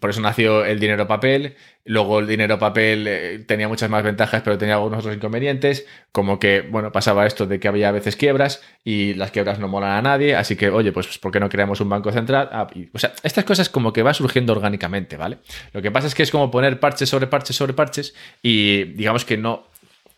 por 0.00 0.10
eso 0.10 0.20
nació 0.20 0.64
el 0.64 0.80
dinero 0.80 1.06
papel. 1.06 1.54
Luego 1.84 2.20
el 2.20 2.26
dinero 2.26 2.58
papel 2.58 3.06
eh, 3.06 3.38
tenía 3.46 3.68
muchas 3.68 3.90
más 3.90 4.02
ventajas, 4.02 4.42
pero 4.42 4.58
tenía 4.58 4.74
algunos 4.74 5.00
otros 5.00 5.14
inconvenientes. 5.14 5.86
Como 6.10 6.38
que, 6.38 6.62
bueno, 6.62 6.90
pasaba 6.90 7.26
esto 7.26 7.46
de 7.46 7.60
que 7.60 7.68
había 7.68 7.88
a 7.88 7.92
veces 7.92 8.16
quiebras 8.16 8.62
y 8.84 9.14
las 9.14 9.30
quiebras 9.30 9.58
no 9.58 9.68
molan 9.68 9.92
a 9.92 10.02
nadie. 10.02 10.34
Así 10.34 10.56
que, 10.56 10.70
oye, 10.70 10.92
pues, 10.92 11.18
¿por 11.18 11.30
qué 11.30 11.40
no 11.40 11.48
creamos 11.48 11.80
un 11.80 11.88
banco 11.88 12.10
central? 12.12 12.48
Ah, 12.52 12.66
o 12.92 12.98
sea, 12.98 13.12
estas 13.22 13.44
cosas 13.44 13.68
como 13.68 13.92
que 13.92 14.02
va 14.02 14.14
surgiendo 14.14 14.52
orgánicamente, 14.52 15.16
¿vale? 15.16 15.38
Lo 15.72 15.80
que 15.80 15.90
pasa 15.90 16.08
es 16.08 16.14
que 16.14 16.22
es 16.22 16.30
como 16.30 16.50
poner 16.50 16.80
parches 16.80 17.08
sobre 17.08 17.26
parches 17.26 17.56
sobre 17.56 17.72
parches 17.72 18.14
y 18.42 18.84
digamos 18.84 19.24
que 19.24 19.36
no. 19.36 19.68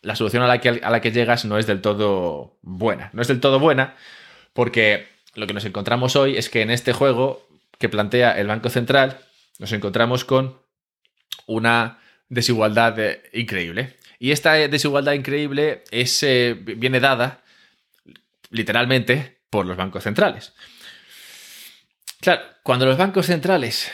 La 0.03 0.17
solución 0.17 0.43
a 0.43 0.47
la 0.47 0.61
que, 0.61 0.69
a 0.83 0.91
la 0.91 1.01
que 1.01 1.13
llegas 1.13 1.47
no 1.47 1.57
es 1.57 1.67
del 1.67 1.81
todo 1.81 2.57
buena. 2.63 3.11
No 3.15 3.23
es 3.23 3.29
del 3.29 3.41
todo 3.41 3.59
buena 3.59 3.95
porque 4.53 5.07
lo 5.35 5.47
que 5.47 5.53
nos 5.53 5.65
encontramos 5.65 6.17
hoy 6.17 6.37
es 6.37 6.49
que 6.49 6.63
en 6.63 6.71
este 6.71 6.93
juego 6.93 7.47
que 7.79 7.89
plantea 7.89 8.39
el 8.39 8.47
Banco 8.47 8.71
Central 8.71 9.19
nos 9.58 9.73
encontramos 9.73 10.25
con 10.25 10.61
una 11.46 12.00
desigualdad 12.28 12.99
eh, 12.99 13.23
increíble. 13.32 13.96
Y 14.18 14.30
esta 14.30 14.54
desigualdad 14.54 15.12
increíble 15.12 15.84
es, 15.90 16.23
eh, 16.23 16.54
viene 16.54 17.00
dada 17.00 17.42
literalmente 18.50 19.38
por 19.50 19.66
los 19.66 19.76
bancos 19.76 20.04
centrales. 20.04 20.54
Claro, 22.20 22.42
cuando 22.62 22.87
los 22.87 22.96
bancos 22.96 23.26
centrales 23.26 23.90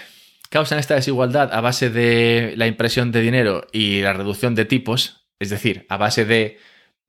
causan 0.50 0.78
esta 0.78 0.94
desigualdad 0.94 1.52
a 1.52 1.60
base 1.60 1.90
de 1.90 2.54
la 2.56 2.66
impresión 2.66 3.12
de 3.12 3.22
dinero 3.22 3.66
y 3.72 4.02
la 4.02 4.12
reducción 4.12 4.54
de 4.54 4.64
tipos, 4.64 5.26
es 5.38 5.50
decir, 5.50 5.86
a 5.88 5.96
base 5.96 6.24
de 6.24 6.58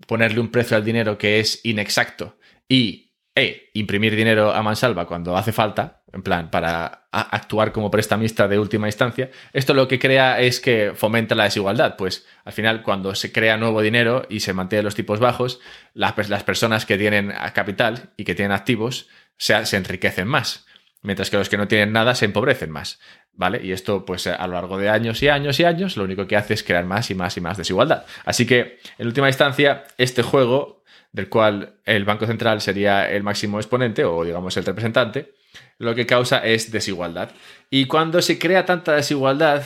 ponerle 0.07 0.39
un 0.39 0.49
precio 0.49 0.77
al 0.77 0.85
dinero 0.85 1.17
que 1.17 1.39
es 1.39 1.59
inexacto 1.63 2.37
y 2.67 3.10
e 3.35 3.69
imprimir 3.73 4.15
dinero 4.15 4.53
a 4.53 4.61
mansalva 4.61 5.07
cuando 5.07 5.37
hace 5.37 5.51
falta, 5.51 6.03
en 6.11 6.21
plan, 6.21 6.51
para 6.51 7.07
actuar 7.11 7.71
como 7.71 7.89
prestamista 7.89 8.47
de 8.47 8.59
última 8.59 8.87
instancia, 8.87 9.31
esto 9.53 9.73
lo 9.73 9.87
que 9.87 9.99
crea 9.99 10.41
es 10.41 10.59
que 10.59 10.91
fomenta 10.95 11.35
la 11.35 11.45
desigualdad, 11.45 11.95
pues 11.95 12.27
al 12.43 12.51
final 12.51 12.83
cuando 12.83 13.15
se 13.15 13.31
crea 13.31 13.55
nuevo 13.55 13.81
dinero 13.81 14.25
y 14.29 14.41
se 14.41 14.53
mantienen 14.53 14.85
los 14.85 14.95
tipos 14.95 15.19
bajos, 15.19 15.61
las, 15.93 16.13
personas 16.43 16.85
que 16.85 16.97
tienen 16.97 17.33
capital 17.53 18.09
y 18.17 18.25
que 18.25 18.35
tienen 18.35 18.51
activos 18.51 19.07
se, 19.37 19.65
se 19.65 19.77
enriquecen 19.77 20.27
más, 20.27 20.65
mientras 21.01 21.29
que 21.29 21.37
los 21.37 21.47
que 21.47 21.57
no 21.57 21.69
tienen 21.69 21.93
nada 21.93 22.15
se 22.15 22.25
empobrecen 22.25 22.71
más. 22.71 22.99
¿Vale? 23.33 23.61
Y 23.63 23.71
esto, 23.71 24.03
pues 24.03 24.27
a 24.27 24.45
lo 24.45 24.55
largo 24.55 24.77
de 24.77 24.89
años 24.89 25.23
y 25.23 25.29
años 25.29 25.57
y 25.61 25.63
años, 25.63 25.95
lo 25.95 26.03
único 26.03 26.27
que 26.27 26.35
hace 26.35 26.53
es 26.53 26.63
crear 26.63 26.83
más 26.83 27.09
y 27.11 27.15
más 27.15 27.37
y 27.37 27.41
más 27.41 27.57
desigualdad. 27.57 28.05
Así 28.25 28.45
que, 28.45 28.79
en 28.97 29.07
última 29.07 29.29
instancia, 29.29 29.85
este 29.97 30.21
juego 30.21 30.80
del 31.11 31.29
cual 31.29 31.75
el 31.85 32.05
Banco 32.05 32.25
Central 32.25 32.61
sería 32.61 33.09
el 33.09 33.23
máximo 33.23 33.59
exponente 33.59 34.05
o 34.05 34.23
digamos 34.23 34.55
el 34.57 34.65
representante, 34.65 35.33
lo 35.77 35.95
que 35.95 36.05
causa 36.05 36.45
es 36.45 36.71
desigualdad. 36.71 37.31
Y 37.69 37.85
cuando 37.85 38.21
se 38.21 38.39
crea 38.39 38.65
tanta 38.65 38.93
desigualdad 38.93 39.63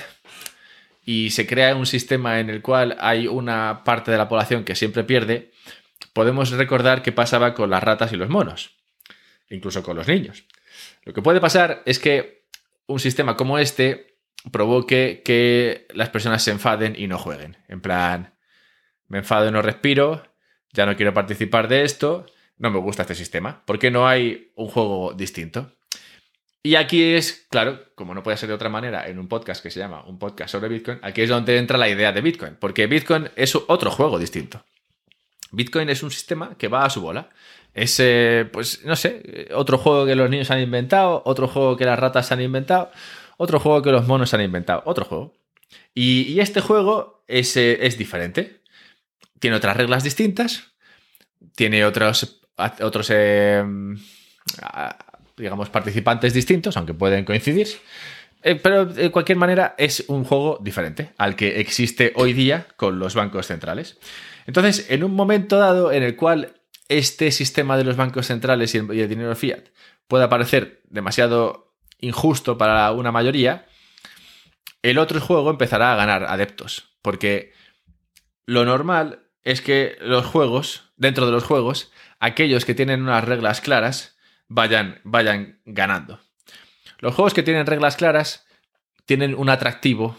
y 1.06 1.30
se 1.32 1.46
crea 1.46 1.76
un 1.76 1.86
sistema 1.86 2.40
en 2.40 2.50
el 2.50 2.62
cual 2.62 2.98
hay 3.00 3.28
una 3.28 3.84
parte 3.84 4.12
de 4.12 4.18
la 4.18 4.28
población 4.28 4.64
que 4.64 4.76
siempre 4.76 5.04
pierde, 5.04 5.52
podemos 6.14 6.52
recordar 6.52 7.04
qué 7.04 7.12
pasaba 7.12 7.54
con 7.54 7.70
las 7.70 7.84
ratas 7.84 8.12
y 8.12 8.16
los 8.16 8.30
monos, 8.30 8.72
incluso 9.50 9.84
con 9.84 9.96
los 9.96 10.08
niños. 10.08 10.46
Lo 11.04 11.14
que 11.14 11.22
puede 11.22 11.40
pasar 11.40 11.84
es 11.86 12.00
que 12.00 12.46
un 12.88 13.00
sistema 13.00 13.36
como 13.36 13.60
este 13.60 14.18
provoque 14.52 15.22
que 15.24 15.88
las 15.94 16.10
personas 16.10 16.44
se 16.44 16.52
enfaden 16.52 16.96
y 16.98 17.08
no 17.08 17.18
jueguen. 17.18 17.58
En 17.68 17.82
plan, 17.82 18.34
me 19.08 19.20
enfado 19.20 19.48
y 19.48 19.52
no 19.52 19.62
respiro, 19.62 20.24
ya 20.76 20.86
no 20.86 20.96
quiero 20.96 21.14
participar 21.14 21.68
de 21.68 21.84
esto, 21.84 22.26
no 22.58 22.70
me 22.70 22.80
gusta 22.80 23.04
este 23.04 23.16
sistema. 23.16 23.64
¿Por 23.66 23.80
qué 23.80 23.90
no 23.90 24.08
hay 24.08 24.52
un 24.56 24.68
juego 24.68 25.14
distinto? 25.14 25.72
Y 26.62 26.76
aquí 26.76 27.14
es, 27.14 27.48
claro, 27.50 27.80
como 27.96 28.14
no 28.14 28.24
puede 28.24 28.38
ser 28.38 28.50
de 28.50 28.56
otra 28.56 28.70
manera, 28.70 29.08
en 29.08 29.20
un 29.20 29.28
podcast 29.28 29.62
que 29.62 29.72
se 29.72 29.80
llama 29.80 30.04
Un 30.06 30.18
podcast 30.18 30.52
sobre 30.52 30.70
Bitcoin, 30.70 31.00
aquí 31.04 31.22
es 31.22 31.30
donde 31.30 31.58
entra 31.58 31.78
la 31.78 31.90
idea 31.90 32.12
de 32.12 32.22
Bitcoin, 32.22 32.58
porque 32.60 32.88
Bitcoin 32.88 33.30
es 33.36 33.56
otro 33.56 33.92
juego 33.92 34.20
distinto. 34.20 34.64
Bitcoin 35.52 35.90
es 35.90 36.04
un 36.04 36.12
sistema 36.12 36.56
que 36.58 36.68
va 36.68 36.84
a 36.84 36.90
su 36.90 37.02
bola. 37.02 37.30
Es, 37.74 38.00
eh, 38.00 38.50
pues, 38.52 38.84
no 38.84 38.96
sé, 38.96 39.48
otro 39.54 39.78
juego 39.78 40.06
que 40.06 40.16
los 40.16 40.30
niños 40.30 40.50
han 40.50 40.60
inventado, 40.60 41.22
otro 41.26 41.48
juego 41.48 41.78
que 41.78 41.86
las 41.86 42.00
ratas 42.00 42.32
han 42.32 42.42
inventado, 42.42 42.92
otro 43.38 43.60
juego 43.60 43.82
que 43.82 43.92
los 43.92 44.08
monos 44.08 44.34
han 44.34 44.42
inventado, 44.42 44.82
otro 44.86 45.06
juego. 45.06 45.34
Y, 45.94 46.40
este 46.40 46.62
juego 46.62 47.24
es, 47.28 47.56
eh, 47.58 47.86
es 47.86 47.98
diferente 47.98 48.62
tiene 49.40 49.58
otras 49.58 49.78
reglas 49.78 50.04
distintas, 50.04 50.72
tiene 51.56 51.86
otros, 51.86 52.42
otros 52.82 53.12
eh, 53.14 53.64
digamos, 55.38 55.70
participantes 55.70 56.34
distintos, 56.34 56.78
aunque 56.78 56.94
pueden 56.94 57.26
coincidir. 57.26 57.68
Eh, 58.44 58.56
pero 58.56 58.86
de 58.86 59.10
cualquier 59.10 59.38
manera 59.38 59.74
es 59.78 60.06
un 60.08 60.24
juego 60.24 60.60
diferente 60.62 61.14
al 61.18 61.36
que 61.36 61.60
existe 61.60 62.14
hoy 62.16 62.34
día 62.34 62.68
con 62.78 63.00
los 63.00 63.16
bancos 63.16 63.48
centrales. 63.48 63.98
Entonces, 64.46 64.86
en 64.90 65.04
un 65.04 65.16
momento 65.16 65.58
dado 65.58 65.92
en 65.92 66.04
el 66.04 66.16
cual 66.16 66.54
este 66.88 67.32
sistema 67.32 67.78
de 67.78 67.84
los 67.84 67.98
bancos 67.98 68.28
centrales 68.28 68.76
y 68.76 68.78
el, 68.78 69.10
dinero 69.10 69.36
fiat 69.36 69.70
pueda 70.08 70.30
parecer 70.30 70.82
demasiado 70.90 71.74
injusto 72.00 72.58
para 72.58 72.92
una 72.92 73.12
mayoría, 73.12 73.66
el 74.84 75.00
otro 75.00 75.20
juego 75.20 75.50
empezará 75.50 75.94
a 75.94 75.96
ganar 75.96 76.26
adeptos. 76.26 76.96
Porque 77.02 77.52
lo 78.46 78.64
normal 78.64 79.25
es 79.46 79.62
que 79.62 79.98
los 80.02 80.26
juegos, 80.26 80.92
dentro 80.98 81.26
de 81.26 81.32
los 81.32 81.46
juegos, 81.46 81.92
aquellos 82.20 82.66
que 82.66 82.76
tienen 82.76 83.04
unas 83.04 83.24
reglas 83.24 83.62
claras 83.62 84.18
vayan, 84.48 85.00
vayan 85.04 85.62
ganando. 85.66 86.20
Los 87.00 87.14
juegos 87.14 87.34
que 87.34 87.44
tienen 87.44 87.68
reglas 87.68 87.96
claras 87.96 88.46
tienen 89.06 89.36
un 89.36 89.50
atractivo 89.50 90.18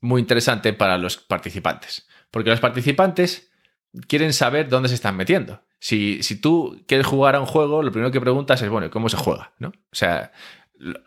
muy 0.00 0.22
interesante 0.22 0.72
para 0.72 0.96
los 0.96 1.18
participantes. 1.18 2.08
Porque 2.30 2.50
los 2.50 2.60
participantes 2.60 3.52
quieren 4.08 4.32
saber 4.32 4.68
dónde 4.68 4.88
se 4.88 4.94
están 4.94 5.16
metiendo. 5.16 5.62
Si, 5.78 6.22
si, 6.22 6.40
tú 6.40 6.82
quieres 6.86 7.06
jugar 7.06 7.34
a 7.36 7.40
un 7.40 7.46
juego, 7.46 7.82
lo 7.82 7.92
primero 7.92 8.10
que 8.10 8.20
preguntas 8.20 8.60
es, 8.62 8.70
bueno, 8.70 8.90
¿cómo 8.90 9.08
se 9.08 9.16
juega? 9.16 9.52
¿no? 9.58 9.68
O 9.68 9.94
sea, 9.94 10.32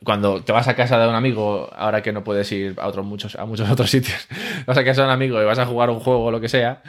cuando 0.04 0.44
te 0.44 0.52
vas 0.52 0.68
a 0.68 0.76
casa 0.76 1.00
de 1.00 1.08
un 1.08 1.16
amigo, 1.16 1.70
ahora 1.74 2.02
que 2.02 2.12
no 2.12 2.24
puedes 2.24 2.52
ir 2.52 2.76
a, 2.78 2.88
otros 2.88 3.06
muchos, 3.06 3.36
a 3.36 3.46
muchos 3.46 3.70
otros 3.72 3.90
sitios, 3.90 4.28
vas 4.66 4.78
a 4.78 4.84
casa 4.84 5.02
de 5.02 5.08
un 5.08 5.14
amigo 5.14 5.42
y 5.42 5.46
vas 5.46 5.60
a 5.60 5.66
jugar 5.66 5.90
un 5.90 6.00
juego 6.00 6.26
o 6.26 6.32
lo 6.32 6.40
que 6.40 6.50
sea, 6.50 6.82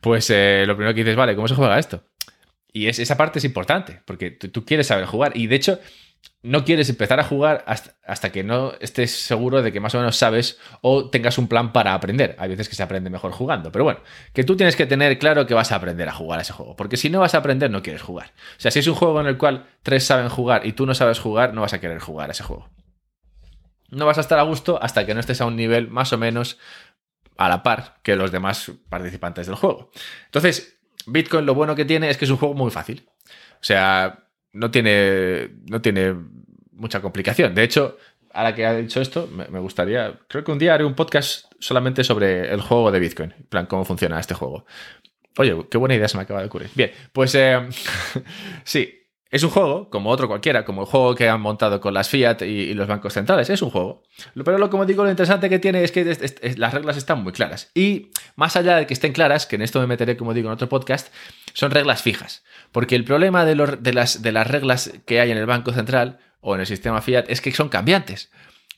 pues 0.00 0.30
eh, 0.30 0.64
lo 0.66 0.74
primero 0.76 0.94
que 0.94 1.00
dices, 1.00 1.16
vale, 1.16 1.34
¿cómo 1.36 1.48
se 1.48 1.54
juega 1.54 1.78
esto? 1.78 2.02
Y 2.72 2.88
es, 2.88 2.98
esa 2.98 3.16
parte 3.16 3.38
es 3.38 3.44
importante, 3.44 4.00
porque 4.06 4.30
tú, 4.30 4.64
quieres 4.64 4.86
saber 4.86 5.04
jugar. 5.04 5.32
Y 5.36 5.46
de 5.46 5.56
hecho, 5.56 5.78
no 6.42 6.64
quieres 6.64 6.90
empezar 6.90 7.20
a 7.20 7.24
jugar 7.24 7.64
hasta, 7.66 8.32
que 8.32 8.42
no 8.42 8.72
estés 8.80 9.12
seguro 9.12 9.62
de 9.62 9.72
que 9.72 9.78
más 9.78 9.94
o 9.94 9.98
menos 9.98 10.16
sabes 10.16 10.58
o 10.80 11.08
tengas 11.08 11.38
un 11.38 11.46
plan 11.46 11.72
para 11.72 11.94
aprender. 11.94 12.34
Hay 12.38 12.48
veces 12.48 12.68
que 12.68 12.74
se 12.74 12.82
aprende 12.82 13.10
mejor 13.10 13.30
jugando, 13.30 13.70
pero 13.70 13.84
bueno, 13.84 14.00
que 14.32 14.42
tú 14.42 14.56
tienes 14.56 14.74
que 14.74 14.86
tener 14.86 15.18
claro 15.20 15.46
que 15.46 15.54
vas 15.54 15.70
a 15.70 15.76
aprender 15.76 16.08
a 16.08 16.12
jugar 16.12 16.40
a 16.40 16.42
ese 16.42 16.52
juego, 16.52 16.74
porque 16.74 16.96
si 16.96 17.10
no 17.10 17.20
vas 17.20 17.34
a 17.34 17.38
aprender 17.38 17.70
no 17.70 17.82
quieres 17.82 18.02
jugar. 18.02 18.32
O 18.56 18.60
sea, 18.60 18.72
si 18.72 18.80
es 18.80 18.86
un 18.88 18.94
juego 18.94 19.20
en 19.20 19.28
el 19.28 19.38
cual 19.38 19.66
tres 19.84 20.04
saben 20.04 20.28
jugar 20.28 20.66
y 20.66 20.72
tú 20.72 20.84
no 20.84 20.94
sabes 20.94 21.20
jugar, 21.20 21.54
no 21.54 21.60
vas 21.60 21.74
a 21.74 21.80
querer 21.80 22.00
jugar 22.00 22.28
a 22.28 22.32
ese 22.32 22.42
juego. 22.42 22.68
No 23.90 24.06
vas 24.06 24.18
a 24.18 24.22
estar 24.22 24.38
a 24.38 24.42
gusto 24.42 24.82
hasta 24.82 25.06
que 25.06 25.14
no 25.14 25.20
estés 25.20 25.40
a 25.40 25.46
un 25.46 25.54
nivel 25.54 25.88
más 25.88 26.12
o 26.12 26.18
menos 26.18 26.58
a 27.36 27.48
la 27.48 27.62
par 27.62 28.00
que 28.02 28.16
los 28.16 28.32
demás 28.32 28.72
participantes 28.88 29.46
del 29.46 29.56
juego. 29.56 29.90
Entonces, 30.24 30.78
Bitcoin 31.06 31.46
lo 31.46 31.54
bueno 31.54 31.76
que 31.76 31.84
tiene 31.84 32.10
es 32.10 32.16
que 32.16 32.24
es 32.24 32.30
un 32.30 32.36
juego 32.36 32.54
muy 32.54 32.70
fácil. 32.70 33.08
O 33.54 33.64
sea, 33.64 34.24
no 34.52 34.70
tiene, 34.70 35.50
no 35.70 35.80
tiene 35.80 36.14
mucha 36.72 37.00
complicación. 37.00 37.54
De 37.54 37.62
hecho, 37.62 37.96
ahora 38.32 38.54
que 38.54 38.66
ha 38.66 38.74
dicho 38.74 39.00
esto, 39.00 39.28
me, 39.28 39.58
gustaría, 39.60 40.18
creo 40.28 40.44
que 40.44 40.52
un 40.52 40.58
día 40.58 40.74
haré 40.74 40.84
un 40.84 40.94
podcast 40.94 41.52
solamente 41.58 42.04
sobre 42.04 42.52
el 42.52 42.60
juego 42.60 42.90
de 42.90 43.00
Bitcoin, 43.00 43.34
en 43.36 43.44
plan, 43.44 43.66
cómo 43.66 43.84
funciona 43.84 44.20
este 44.20 44.34
juego. 44.34 44.64
Oye, 45.38 45.56
qué 45.70 45.78
buena 45.78 45.94
idea 45.94 46.08
se 46.08 46.16
me 46.16 46.24
acaba 46.24 46.40
de 46.40 46.46
ocurrir. 46.46 46.70
Bien, 46.74 46.92
pues 47.12 47.34
eh, 47.34 47.58
sí, 48.64 49.01
es 49.32 49.42
un 49.44 49.48
juego, 49.48 49.88
como 49.88 50.10
otro 50.10 50.28
cualquiera, 50.28 50.62
como 50.66 50.82
el 50.82 50.86
juego 50.86 51.14
que 51.14 51.26
han 51.26 51.40
montado 51.40 51.80
con 51.80 51.94
las 51.94 52.10
Fiat 52.10 52.42
y, 52.42 52.74
los 52.74 52.86
bancos 52.86 53.14
centrales. 53.14 53.48
Es 53.48 53.62
un 53.62 53.70
juego. 53.70 54.02
Pero 54.44 54.58
lo, 54.58 54.68
como 54.68 54.84
digo, 54.84 55.04
lo 55.04 55.10
interesante 55.10 55.48
que 55.48 55.58
tiene 55.58 55.82
es 55.82 55.90
que 55.90 56.04
las 56.58 56.74
reglas 56.74 56.98
están 56.98 57.22
muy 57.22 57.32
claras. 57.32 57.70
Y 57.74 58.10
más 58.36 58.56
allá 58.56 58.76
de 58.76 58.86
que 58.86 58.92
estén 58.92 59.14
claras, 59.14 59.46
que 59.46 59.56
en 59.56 59.62
esto 59.62 59.80
me 59.80 59.86
meteré, 59.86 60.18
como 60.18 60.34
digo, 60.34 60.48
en 60.48 60.52
otro 60.52 60.68
podcast, 60.68 61.10
son 61.54 61.70
reglas 61.70 62.02
fijas. 62.02 62.44
Porque 62.72 62.94
el 62.94 63.04
problema 63.04 63.46
de, 63.46 63.54
las 63.54 64.46
reglas 64.46 64.92
que 65.06 65.20
hay 65.20 65.30
en 65.30 65.38
el 65.38 65.46
Banco 65.46 65.72
Central 65.72 66.18
o 66.42 66.54
en 66.54 66.60
el 66.60 66.66
sistema 66.66 67.00
Fiat 67.00 67.24
es 67.28 67.40
que 67.40 67.52
son 67.52 67.70
cambiantes 67.70 68.30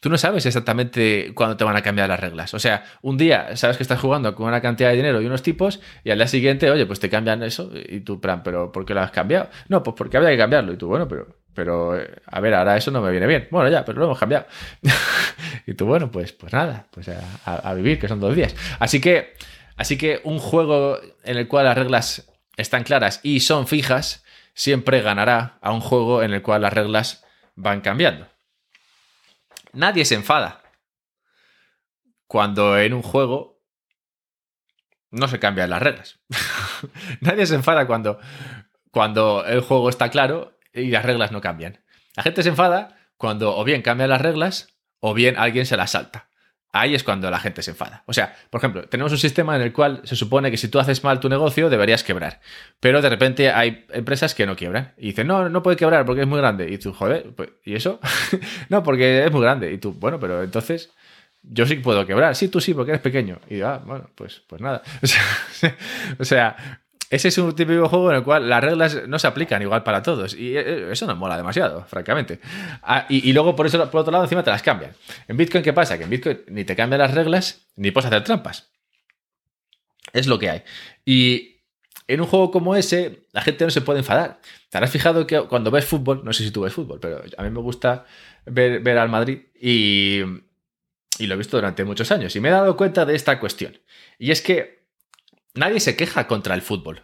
tú 0.05 0.11
no 0.11 0.19
sabes 0.19 0.45
exactamente 0.45 1.33
cuándo 1.35 1.57
te 1.57 1.65
van 1.65 1.77
a 1.77 1.81
cambiar 1.81 2.11
las 2.11 2.21
reglas. 2.21 2.53
O 2.53 2.59
sea, 2.59 2.85
un 3.01 3.17
día 3.17 3.57
sabes 3.57 3.79
que 3.79 3.83
estás 3.83 3.99
jugando 3.99 4.35
con 4.35 4.47
una 4.47 4.61
cantidad 4.61 4.91
de 4.91 4.97
dinero 4.97 5.23
y 5.23 5.25
unos 5.25 5.43
tipos, 5.43 5.81
y 6.05 6.11
al 6.11 6.19
día 6.19 6.29
siguiente, 6.29 6.71
oye, 6.71 6.85
pues 6.85 7.01
te 7.01 7.09
cambian 7.09 7.43
eso, 7.43 7.71
y 7.73 8.01
tú, 8.01 8.21
plan, 8.21 8.43
pero 8.43 8.71
¿por 8.71 8.85
qué 8.85 8.93
lo 8.93 9.01
has 9.01 9.11
cambiado? 9.13 9.49
No, 9.69 9.83
pues 9.83 9.97
porque 9.97 10.19
había 10.19 10.29
que 10.29 10.37
cambiarlo. 10.37 10.75
Y 10.75 10.77
tú, 10.77 10.89
bueno, 10.89 11.09
pero, 11.09 11.39
pero, 11.55 11.99
eh, 11.99 12.17
a 12.27 12.39
ver, 12.41 12.53
ahora 12.53 12.77
eso 12.77 12.91
no 12.91 13.01
me 13.01 13.11
viene 13.13 13.27
bien. 13.27 13.49
Bueno, 13.51 13.71
ya, 13.71 13.83
pero 13.83 13.99
lo 13.99 14.05
hemos 14.05 14.19
cambiado. 14.19 14.45
y 15.67 15.73
tú, 15.73 15.87
bueno, 15.87 16.11
pues, 16.11 16.33
pues 16.33 16.53
nada, 16.53 16.87
pues 16.91 17.09
a, 17.09 17.73
vivir, 17.73 17.99
que 17.99 18.07
son 18.07 18.21
dos 18.21 18.37
días. 18.37 18.55
Así 18.81 19.01
que, 19.01 19.33
así 19.79 19.97
que 19.97 20.21
un 20.25 20.39
juego 20.39 20.99
en 21.23 21.39
el 21.39 21.49
cual 21.49 21.65
las 21.65 21.79
reglas 21.79 22.31
están 22.59 22.85
claras 22.85 23.21
y 23.23 23.41
son 23.41 23.67
fijas, 23.67 24.23
siempre 24.53 25.01
ganará 25.01 25.57
a 25.63 25.73
un 25.73 25.81
juego 25.81 26.23
en 26.23 26.35
el 26.35 26.43
cual 26.43 26.61
las 26.61 26.75
reglas 26.75 27.25
van 27.57 27.81
cambiando 27.81 28.34
nadie 29.75 30.05
se 30.05 30.15
enfada 30.15 30.63
cuando 32.27 32.79
en 32.79 32.95
un 32.95 33.03
juego 33.03 33.63
no 35.11 35.29
se 35.29 35.39
cambian 35.39 35.71
las 35.71 35.83
reglas. 35.83 36.21
nadie 37.21 37.47
se 37.47 37.55
enfada 37.55 37.87
cuando, 37.87 38.19
cuando 38.91 39.45
el 39.47 39.61
juego 39.61 39.89
está 39.89 40.11
claro 40.11 40.59
y 40.73 40.91
las 40.91 41.05
reglas 41.05 41.31
no 41.31 41.41
cambian. 41.41 41.85
La 42.17 42.23
gente 42.23 42.43
se 42.43 42.49
enfada 42.49 42.99
cuando 43.17 43.57
o 43.57 43.65
bien 43.65 43.83
cambian 43.83 44.11
las 44.11 44.21
reglas 44.21 44.77
o 45.01 45.15
bien 45.15 45.37
alguien 45.37 45.67
se 45.67 45.77
las 45.77 45.93
salta 45.93 46.29
ahí 46.75 46.95
es 46.95 47.05
cuando 47.05 47.31
la 47.31 47.39
gente 47.39 47.63
se 47.63 47.71
enfada. 47.71 48.03
O 48.07 48.13
sea, 48.13 48.35
por 48.51 48.59
ejemplo, 48.59 48.87
tenemos 48.89 49.13
un 49.13 49.19
sistema 49.19 49.55
en 49.55 49.63
el 49.63 49.73
cual 49.73 50.01
se 50.05 50.17
supone 50.17 50.51
que 50.51 50.57
si 50.57 50.69
tú 50.69 50.81
haces 50.81 51.05
mal 51.05 51.21
tu 51.21 51.29
negocio 51.29 51.71
deberías 51.71 52.03
quebrar, 52.03 52.41
pero 52.81 53.01
de 53.01 53.09
repente 53.09 53.51
hay 53.51 53.87
empresas 53.93 54.35
que 54.35 54.45
no 54.45 54.57
quiebran 54.57 54.93
y 54.99 55.07
dicen, 55.07 55.29
no, 55.29 55.49
no 55.49 55.63
puede 55.63 55.77
quebrar 55.77 56.05
porque 56.05 56.23
es 56.23 56.27
muy 56.27 56.39
grande. 56.39 56.69
Y 56.71 56.79
tú, 56.79 56.93
joder, 56.93 57.31
pues, 57.35 57.51
¿y 57.65 57.75
eso? 57.77 58.01
no, 58.69 58.83
porque 58.83 59.25
es 59.25 59.31
muy 59.31 59.41
grande. 59.41 59.73
Y 59.73 59.79
tú, 59.79 59.93
bueno, 59.93 60.19
pero 60.19 60.43
entonces 60.43 60.93
yo 61.43 61.65
sí 61.65 61.77
puedo 61.77 62.05
quebrar. 62.07 62.35
Sí, 62.35 62.49
tú 62.49 62.61
sí, 62.61 62.75
porque 62.75 62.91
eres 62.91 63.03
pequeño. 63.03 63.39
Y 63.49 63.61
ah, 63.61 63.81
bueno, 63.85 64.11
pues, 64.17 64.43
pues 64.49 64.61
nada. 64.61 64.83
o 66.19 66.25
sea, 66.25 66.84
ese 67.15 67.29
es 67.29 67.39
un 67.39 67.55
típico 67.55 67.89
juego 67.89 68.11
en 68.11 68.17
el 68.17 68.25
cual 68.25 68.49
las 68.49 68.63
reglas 68.63 69.07
no 69.07 69.21
se 69.21 69.29
aplican 69.29 69.63
igual 69.63 69.85
para 69.85 70.03
todos. 70.03 70.35
Y 70.35 70.57
eh, 70.57 70.91
eso 70.91 71.07
no 71.07 71.15
mola 71.15 71.37
demasiado, 71.37 71.85
francamente. 71.85 72.41
Ah, 72.83 73.07
y, 73.09 73.33
luego, 73.33 73.55
por 73.55 73.67
eso, 73.67 73.89
por 73.89 74.01
otro 74.01 74.11
lado, 74.11 74.25
encima 74.25 74.43
te 74.43 74.51
las 74.51 74.63
cambian. 74.63 74.93
En 75.29 75.37
Bitcoin, 75.37 75.63
¿qué 75.63 75.73
pasa? 75.73 75.97
Que 75.97 76.05
en 76.05 76.11
Bitcoin 76.11 76.41
ni 76.49 76.65
te 76.65 76.75
cambian 76.75 77.01
las 77.01 77.15
reglas, 77.15 77.69
ni 77.77 77.93
puedes 77.93 78.07
hacer 78.07 78.25
trampas. 78.25 78.69
Es 80.13 80.27
lo 80.27 80.41
que 80.41 80.51
hay. 80.51 80.63
Y 81.05 81.61
en 82.09 82.21
un 82.21 82.27
juego 82.27 82.51
como 82.51 82.75
ese, 82.75 83.27
la 83.31 83.43
gente 83.43 83.65
no 83.65 83.71
se 83.71 83.81
puede 83.81 84.01
enfadar. 84.01 84.41
Te 84.69 84.79
habrás 84.79 84.91
fijado 84.91 85.25
que 85.25 85.41
cuando 85.43 85.71
ves 85.71 85.85
fútbol, 85.85 86.25
no 86.25 86.33
sé 86.33 86.43
si 86.43 86.51
tú 86.51 86.63
ves 86.63 86.73
fútbol, 86.73 86.99
pero 87.01 87.23
a 87.37 87.43
mí 87.45 87.51
me 87.51 87.61
gusta 87.61 88.07
ver, 88.45 88.81
ver 88.81 88.99
al 88.99 89.09
Madrid 89.09 89.39
y, 89.61 90.21
y 91.19 91.27
lo 91.29 91.35
he 91.35 91.39
visto 91.39 91.57
durante 91.57 91.85
muchos 91.85 92.11
años. 92.11 92.35
Y 92.35 92.41
me 92.41 92.49
he 92.49 92.53
dado 92.53 92.77
cuenta 92.77 93.05
de 93.07 93.15
esta 93.15 93.39
cuestión. 93.39 93.79
Y 94.19 94.33
es 94.33 94.43
que 94.43 94.84
nadie 95.55 95.81
se 95.81 95.97
queja 95.97 96.27
contra 96.27 96.55
el 96.55 96.63
fútbol. 96.63 97.03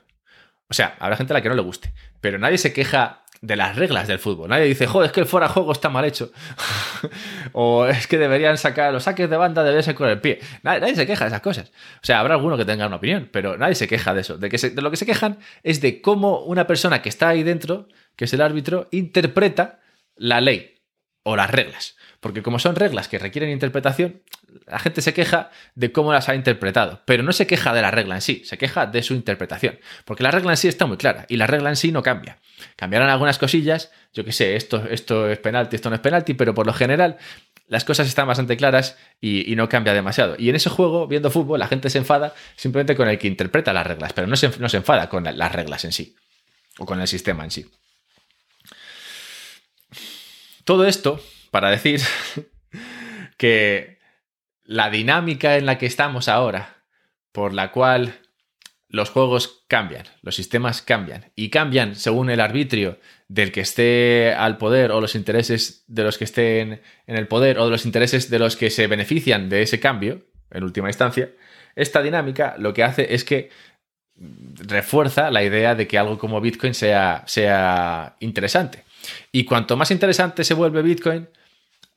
O 0.69 0.75
sea, 0.75 0.97
habrá 1.01 1.17
gente 1.17 1.33
a 1.33 1.35
la 1.35 1.43
que 1.43 1.49
no 1.49 1.57
le 1.57 1.63
guste, 1.63 1.93
pero 2.21 2.39
nadie 2.39 2.59
se 2.59 2.73
queja 2.73 3.25
de 3.41 3.57
las 3.57 3.77
reglas 3.77 4.07
del 4.07 4.19
fútbol. 4.19 4.51
Nadie 4.51 4.67
dice, 4.67 4.87
joder, 4.87 5.07
es 5.07 5.13
que 5.13 5.21
el 5.21 5.27
fuera 5.27 5.49
juego 5.49 5.73
está 5.73 5.89
mal 5.89 6.05
hecho. 6.05 6.31
o 7.53 7.87
es 7.87 8.07
que 8.07 8.19
deberían 8.19 8.59
sacar 8.59 8.93
los 8.93 9.05
saques 9.05 9.31
de 9.31 9.37
banda, 9.37 9.63
deberían 9.63 9.83
ser 9.83 9.95
con 9.95 10.09
el 10.09 10.21
pie. 10.21 10.41
Nadie, 10.63 10.95
se 10.95 11.07
queja 11.07 11.25
de 11.25 11.29
esas 11.29 11.41
cosas. 11.41 11.71
O 11.97 12.05
sea, 12.05 12.21
habrá 12.21 12.35
alguno 12.35 12.57
que 12.57 12.65
tenga 12.65 12.87
una 12.87 12.97
opinión, 12.97 13.29
pero 13.33 13.57
nadie 13.57 13.75
se 13.75 13.89
queja 13.89 14.15
de 14.15 14.21
eso. 14.21 14.37
De, 14.37 14.51
que 14.51 14.59
de 14.59 14.83
lo 14.83 14.91
que 14.91 14.97
se 14.97 15.07
quejan 15.07 15.39
es 15.63 15.81
de 15.81 16.03
cómo 16.03 16.41
una 16.41 16.67
persona 16.67 17.01
que 17.01 17.09
está 17.09 17.29
ahí 17.29 17.43
dentro, 17.43 17.89
que 18.15 18.27
es 18.27 18.33
el 18.35 18.43
árbitro, 18.43 18.89
interpreta 18.91 19.81
la 20.17 20.41
ley 20.41 20.83
o 21.23 21.35
las 21.35 21.51
reglas. 21.51 21.97
Porque 22.21 22.43
como 22.43 22.59
son 22.59 22.77
reglas 22.77 23.09
que 23.09 23.19
requieren 23.19 23.51
interpretación, 23.51 24.23
la 24.67 24.79
gente 24.79 25.03
se 25.03 25.15
queja 25.15 25.51
de 25.75 25.93
cómo 25.93 26.13
las 26.13 26.29
ha 26.29 26.35
interpretado, 26.35 27.03
pero 27.05 27.23
no 27.23 27.33
se 27.33 27.47
queja 27.47 27.73
de 27.75 27.83
la 27.83 27.91
regla 27.91 28.17
en 28.17 28.21
sí, 28.21 28.43
se 28.45 28.59
queja 28.59 28.87
de 28.87 29.03
su 29.03 29.15
interpretación. 29.15 29.79
Porque 30.05 30.23
la 30.23 30.31
regla 30.31 30.53
en 30.53 30.57
sí 30.57 30.69
está 30.69 30.87
muy 30.87 30.97
clara 30.97 31.27
y 31.29 31.37
la 31.37 31.47
regla 31.47 31.71
en 31.71 31.77
sí 31.77 31.93
no 31.93 32.03
cambia. 32.03 32.39
Cambiarán 32.77 33.09
algunas 33.09 33.39
cosillas, 33.39 33.91
yo 34.13 34.25
qué 34.25 34.33
sé, 34.33 34.57
esto, 34.57 34.85
esto 34.89 35.29
es 35.29 35.39
penalti, 35.39 35.77
esto 35.77 35.89
no 35.89 35.97
es 35.97 36.01
penalti, 36.01 36.35
pero 36.35 36.55
por 36.55 36.67
lo 36.67 36.73
general 36.73 37.19
las 37.69 37.85
cosas 37.85 38.09
están 38.09 38.27
bastante 38.27 38.57
claras 38.57 38.99
y, 39.21 39.55
no 39.55 39.69
cambia 39.69 39.95
demasiado. 39.95 40.35
Y 40.39 40.51
en 40.51 40.57
ese 40.57 40.71
juego, 40.71 41.07
viendo 41.07 41.31
fútbol, 41.31 41.61
la 41.61 41.69
gente 41.69 41.89
se 41.89 41.99
enfada 41.99 42.35
simplemente 42.57 42.97
con 42.97 43.09
el 43.09 43.19
que 43.19 43.29
interpreta 43.29 43.73
las 43.73 43.87
reglas, 43.87 44.13
pero 44.13 44.27
no 44.27 44.37
se, 44.37 44.51
no 44.59 44.69
se 44.69 44.79
enfada 44.79 45.09
con 45.09 45.25
las 45.25 45.53
reglas 45.53 45.85
en 45.85 45.93
sí 45.93 46.17
o 46.79 46.85
con 46.85 47.01
el 47.01 47.07
sistema 47.07 47.45
en 47.45 47.53
sí. 47.53 47.71
Todo 50.65 50.85
esto 50.87 51.23
para 51.53 51.71
decir 51.71 52.01
que 53.37 54.00
la 54.71 54.89
dinámica 54.89 55.57
en 55.57 55.67
la 55.67 55.79
que 55.79 55.87
estamos 55.87 56.29
ahora, 56.29 56.85
por 57.33 57.53
la 57.53 57.73
cual 57.73 58.21
los 58.89 59.11
juegos 59.11 59.65
cambian, 59.67 60.05
los 60.23 60.37
sistemas 60.37 60.81
cambian 60.81 61.33
y 61.35 61.51
cambian 61.51 61.97
según 61.97 62.31
el 62.31 62.39
arbitrio 62.39 63.01
del 63.27 63.51
que 63.51 63.63
esté 63.63 64.33
al 64.33 64.59
poder 64.59 64.93
o 64.93 65.01
los 65.01 65.17
intereses 65.17 65.83
de 65.89 66.05
los 66.05 66.19
que 66.19 66.23
estén 66.23 66.83
en 67.09 67.17
el 67.17 67.27
poder 67.27 67.59
o 67.59 67.65
de 67.65 67.73
los 67.73 67.85
intereses 67.85 68.31
de 68.31 68.39
los 68.39 68.55
que 68.55 68.71
se 68.71 68.87
benefician 68.87 69.49
de 69.49 69.63
ese 69.63 69.81
cambio, 69.81 70.29
en 70.53 70.63
última 70.63 70.89
instancia, 70.89 71.33
esta 71.75 72.01
dinámica 72.01 72.55
lo 72.57 72.73
que 72.73 72.85
hace 72.85 73.13
es 73.13 73.25
que 73.25 73.51
refuerza 74.15 75.33
la 75.33 75.43
idea 75.43 75.75
de 75.75 75.89
que 75.89 75.99
algo 75.99 76.17
como 76.17 76.41
Bitcoin 76.41 76.75
sea, 76.75 77.25
sea 77.27 78.15
interesante. 78.21 78.85
Y 79.33 79.45
cuanto 79.45 79.77
más 79.77 79.91
interesante 79.91 80.45
se 80.45 80.55
vuelve 80.55 80.81
Bitcoin, 80.83 81.29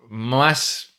más, 0.09 0.92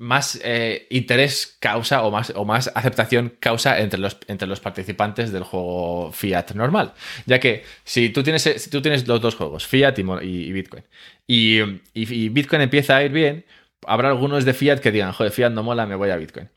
más 0.00 0.40
eh, 0.42 0.86
interés 0.88 1.58
causa 1.60 2.02
o 2.04 2.10
más, 2.10 2.32
o 2.34 2.46
más 2.46 2.72
aceptación 2.74 3.34
causa 3.38 3.78
entre 3.80 4.00
los, 4.00 4.16
entre 4.28 4.48
los 4.48 4.58
participantes 4.58 5.30
del 5.30 5.42
juego 5.42 6.10
Fiat 6.10 6.52
normal. 6.54 6.94
Ya 7.26 7.38
que 7.38 7.64
si 7.84 8.08
tú 8.08 8.22
tienes, 8.22 8.42
si 8.42 8.70
tú 8.70 8.80
tienes 8.80 9.06
los 9.06 9.20
dos 9.20 9.34
juegos, 9.34 9.66
Fiat 9.66 9.98
y, 9.98 10.52
Bitcoin, 10.52 10.84
y, 11.26 12.28
Bitcoin 12.30 12.62
empieza 12.62 12.96
a 12.96 13.04
ir 13.04 13.12
bien, 13.12 13.44
habrá 13.86 14.08
algunos 14.08 14.46
de 14.46 14.54
Fiat 14.54 14.78
que 14.78 14.90
digan, 14.90 15.12
joder, 15.12 15.32
Fiat 15.32 15.50
no 15.50 15.62
mola, 15.62 15.84
me 15.84 15.96
voy 15.96 16.08
a 16.08 16.16
Bitcoin. 16.16 16.48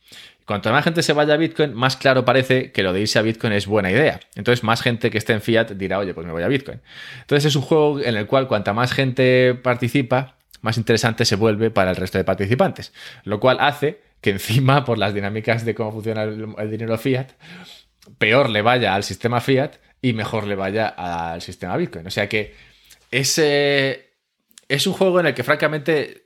Cuanto 0.46 0.72
más 0.72 0.86
gente 0.86 1.04
se 1.04 1.12
vaya 1.12 1.34
a 1.34 1.38
Bitcoin, 1.38 1.74
más 1.74 1.98
claro 1.98 2.24
parece 2.24 2.72
que 2.72 2.82
lo 2.82 2.94
de 2.94 3.02
irse 3.02 3.20
a 3.20 3.24
Bitcoin 3.24 3.52
es 3.52 3.68
buena 3.68 3.92
idea. 3.92 4.22
Entonces, 4.36 4.64
más 4.64 4.82
gente 4.82 5.12
que 5.12 5.18
esté 5.18 5.34
en 5.34 5.42
Fiat 5.42 5.72
dirá, 5.72 6.00
oye, 6.00 6.14
pues 6.14 6.26
me 6.26 6.32
voy 6.32 6.44
a 6.44 6.48
Bitcoin. 6.48 6.80
Entonces, 7.20 7.46
es 7.46 7.56
un 7.58 7.62
juego 7.62 8.00
en 8.00 8.16
el 8.16 8.26
cual 8.26 8.48
cuanta 8.48 8.72
más 8.72 8.94
gente 8.94 9.54
participa, 9.54 10.38
más 10.64 10.78
interesante 10.78 11.26
se 11.26 11.36
vuelve 11.36 11.70
para 11.70 11.92
el 11.92 11.96
resto 11.96 12.18
de 12.18 12.24
participantes. 12.24 12.94
Lo 13.24 13.40
cual 13.40 13.58
hace 13.60 14.02
que 14.22 14.32
encima, 14.32 14.86
por 14.86 14.98
las 14.98 15.14
dinámicas 15.14 15.66
de 15.66 15.76
cómo 15.76 15.92
funciona 15.92 16.24
el, 16.24 16.72
dinero 16.72 16.98
fiat, 16.98 17.34
peor 18.18 18.50
le 18.50 18.62
vaya 18.62 18.96
al 18.96 19.04
sistema 19.04 19.42
fiat 19.42 19.76
y 20.02 20.14
mejor 20.14 20.48
le 20.48 20.56
vaya 20.56 20.88
al 20.88 21.42
sistema 21.42 21.78
Bitcoin. 21.78 22.08
O 22.08 22.12
sea 22.12 22.28
que 22.28 22.56
es, 23.12 23.38
es 23.38 24.88
un 24.88 24.94
juego 24.94 25.20
en 25.20 25.28
el 25.28 25.34
que 25.34 25.44
francamente 25.44 26.24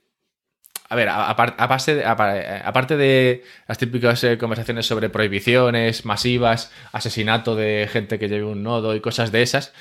a 0.90 0.96
ver, 0.96 1.08
aparte 1.10 1.96
de, 1.96 2.04
aparte 2.04 2.96
de 2.96 3.44
las 3.66 3.76
típicas 3.76 4.24
eh, 4.24 4.38
conversaciones 4.38 4.86
sobre 4.86 5.10
prohibiciones 5.10 6.06
masivas, 6.06 6.72
asesinato 6.92 7.56
de 7.56 7.88
gente 7.92 8.18
que 8.18 8.28
lleve 8.28 8.44
un 8.44 8.62
nodo 8.62 8.94
y 8.94 9.00
cosas 9.00 9.30
de 9.30 9.42
esas, 9.42 9.74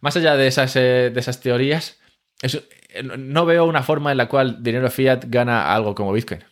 más 0.00 0.16
allá 0.16 0.36
de 0.36 0.46
esas, 0.46 0.76
eh, 0.76 1.10
de 1.12 1.18
esas 1.18 1.40
teorías, 1.40 1.98
no 3.02 3.46
veo 3.46 3.64
una 3.64 3.82
forma 3.82 4.12
en 4.12 4.18
la 4.18 4.28
cual 4.28 4.62
dinero 4.62 4.90
fiat 4.90 5.24
gana 5.26 5.74
algo 5.74 5.94
como 5.94 6.12
Bitcoin. 6.12 6.44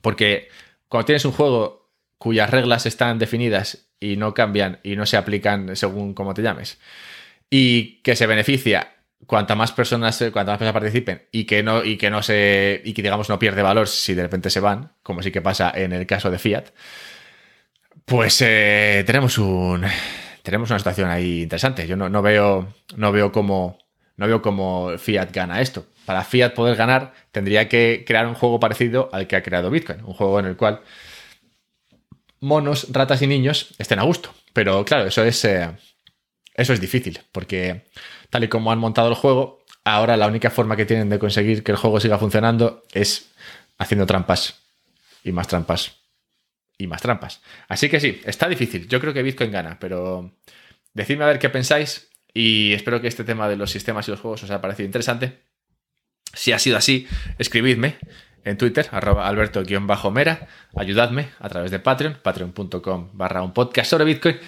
Porque 0.00 0.48
cuando 0.88 1.06
tienes 1.06 1.24
un 1.24 1.32
juego 1.32 1.90
cuyas 2.18 2.50
reglas 2.50 2.86
están 2.86 3.18
definidas 3.18 3.88
y 3.98 4.16
no 4.16 4.34
cambian 4.34 4.80
y 4.82 4.96
no 4.96 5.06
se 5.06 5.16
aplican 5.16 5.76
según 5.76 6.14
cómo 6.14 6.34
te 6.34 6.42
llames, 6.42 6.80
y 7.50 8.00
que 8.02 8.16
se 8.16 8.26
beneficia 8.26 8.94
cuanta 9.26 9.54
más 9.54 9.72
personas, 9.72 10.18
cuantas 10.32 10.54
más 10.54 10.58
personas 10.58 10.72
participen 10.72 11.28
y 11.30 11.44
que 11.44 11.62
no, 11.62 11.84
y 11.84 11.96
que 11.96 12.10
no 12.10 12.22
se, 12.22 12.82
y 12.84 12.92
que 12.92 13.02
digamos 13.02 13.28
no 13.28 13.38
pierde 13.38 13.62
valor 13.62 13.88
si 13.88 14.14
de 14.14 14.22
repente 14.22 14.50
se 14.50 14.60
van, 14.60 14.92
como 15.02 15.22
sí 15.22 15.30
que 15.30 15.42
pasa 15.42 15.72
en 15.74 15.92
el 15.92 16.06
caso 16.06 16.30
de 16.30 16.38
Fiat, 16.38 16.70
pues 18.04 18.42
eh, 18.42 19.04
tenemos 19.06 19.38
un. 19.38 19.84
Tenemos 20.42 20.70
una 20.70 20.78
situación 20.78 21.08
ahí 21.08 21.42
interesante. 21.42 21.86
Yo 21.86 21.96
no, 21.96 22.08
no 22.08 22.22
veo. 22.22 22.68
No 22.96 23.12
veo 23.12 23.32
cómo. 23.32 23.78
No 24.16 24.26
veo 24.26 24.42
cómo 24.42 24.96
Fiat 24.98 25.32
gana 25.32 25.60
esto. 25.60 25.86
Para 26.04 26.24
Fiat 26.24 26.54
poder 26.54 26.76
ganar, 26.76 27.12
tendría 27.30 27.68
que 27.68 28.04
crear 28.06 28.26
un 28.26 28.34
juego 28.34 28.60
parecido 28.60 29.08
al 29.12 29.26
que 29.26 29.36
ha 29.36 29.42
creado 29.42 29.70
Bitcoin. 29.70 30.04
Un 30.04 30.14
juego 30.14 30.38
en 30.40 30.46
el 30.46 30.56
cual 30.56 30.80
monos, 32.40 32.88
ratas 32.90 33.22
y 33.22 33.26
niños 33.26 33.74
estén 33.78 33.98
a 33.98 34.02
gusto. 34.02 34.34
Pero 34.52 34.84
claro, 34.84 35.06
eso 35.06 35.24
es. 35.24 35.44
Eh, 35.44 35.70
eso 36.54 36.72
es 36.72 36.80
difícil. 36.80 37.20
Porque 37.32 37.86
tal 38.30 38.44
y 38.44 38.48
como 38.48 38.72
han 38.72 38.78
montado 38.78 39.08
el 39.08 39.14
juego, 39.14 39.64
ahora 39.84 40.16
la 40.16 40.26
única 40.26 40.50
forma 40.50 40.76
que 40.76 40.86
tienen 40.86 41.08
de 41.08 41.18
conseguir 41.18 41.62
que 41.62 41.72
el 41.72 41.78
juego 41.78 42.00
siga 42.00 42.18
funcionando 42.18 42.82
es 42.92 43.30
haciendo 43.78 44.06
trampas. 44.06 44.60
Y 45.24 45.32
más 45.32 45.46
trampas 45.46 46.02
y 46.82 46.86
más 46.86 47.00
trampas. 47.00 47.40
Así 47.68 47.88
que 47.88 48.00
sí, 48.00 48.20
está 48.24 48.48
difícil. 48.48 48.88
Yo 48.88 49.00
creo 49.00 49.12
que 49.12 49.22
Bitcoin 49.22 49.50
gana, 49.50 49.78
pero 49.78 50.32
decidme 50.92 51.24
a 51.24 51.28
ver 51.28 51.38
qué 51.38 51.48
pensáis 51.48 52.08
y 52.34 52.72
espero 52.72 53.00
que 53.00 53.08
este 53.08 53.24
tema 53.24 53.48
de 53.48 53.56
los 53.56 53.70
sistemas 53.70 54.08
y 54.08 54.10
los 54.10 54.20
juegos 54.20 54.42
os 54.42 54.50
haya 54.50 54.60
parecido 54.60 54.86
interesante. 54.86 55.42
Si 56.34 56.52
ha 56.52 56.58
sido 56.58 56.76
así, 56.76 57.06
escribidme 57.38 57.96
en 58.44 58.56
Twitter, 58.56 58.88
arroba 58.90 59.28
alberto-mera, 59.28 60.48
ayudadme 60.74 61.28
a 61.38 61.48
través 61.48 61.70
de 61.70 61.78
Patreon, 61.78 62.18
patreon.com 62.22 63.10
barra 63.12 63.42
un 63.42 63.52
podcast 63.52 63.90
sobre 63.90 64.04
Bitcoin. 64.04 64.38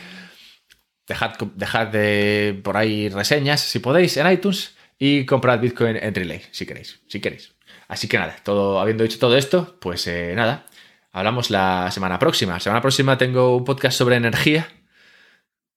Dejad, 1.07 1.33
dejad 1.55 1.89
de 1.89 2.61
por 2.65 2.77
ahí 2.77 3.11
reseñas, 3.11 3.61
si 3.61 3.79
podéis, 3.79 4.17
en 4.17 4.31
iTunes 4.31 4.75
y 4.99 5.27
comprad 5.27 5.61
Bitcoin 5.61 5.97
en 5.97 6.15
Relay, 6.15 6.43
si 6.51 6.65
queréis, 6.65 7.03
si 7.09 7.21
queréis. 7.21 7.55
Así 7.89 8.09
que 8.09 8.19
nada, 8.19 8.37
todo, 8.43 8.81
habiendo 8.81 9.05
dicho 9.05 9.19
todo 9.19 9.37
esto, 9.37 9.77
pues 9.81 10.07
eh, 10.07 10.33
nada, 10.35 10.67
hablamos 11.13 11.51
la 11.51 11.91
semana 11.91 12.19
próxima. 12.19 12.55
La 12.55 12.61
semana 12.61 12.81
próxima 12.81 13.19
tengo 13.19 13.57
un 13.57 13.65
podcast 13.65 13.99
sobre 13.99 14.17
energía 14.17 14.69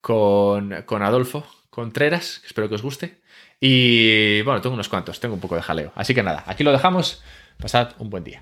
con, 0.01 0.73
Adolfo 0.73 1.45
Contreras, 1.77 2.41
espero 2.43 2.67
que 2.69 2.73
os 2.73 2.81
guste. 2.81 3.19
Y 3.59 4.41
bueno, 4.41 4.61
tengo 4.61 4.73
unos 4.73 4.89
cuantos, 4.89 5.19
tengo 5.19 5.35
un 5.35 5.39
poco 5.39 5.55
de 5.55 5.61
jaleo. 5.61 5.91
Así 5.93 6.15
que 6.15 6.23
nada, 6.23 6.43
aquí 6.47 6.63
lo 6.63 6.71
dejamos. 6.71 7.21
Pasad 7.59 7.91
un 7.99 8.09
buen 8.09 8.23
día. 8.23 8.41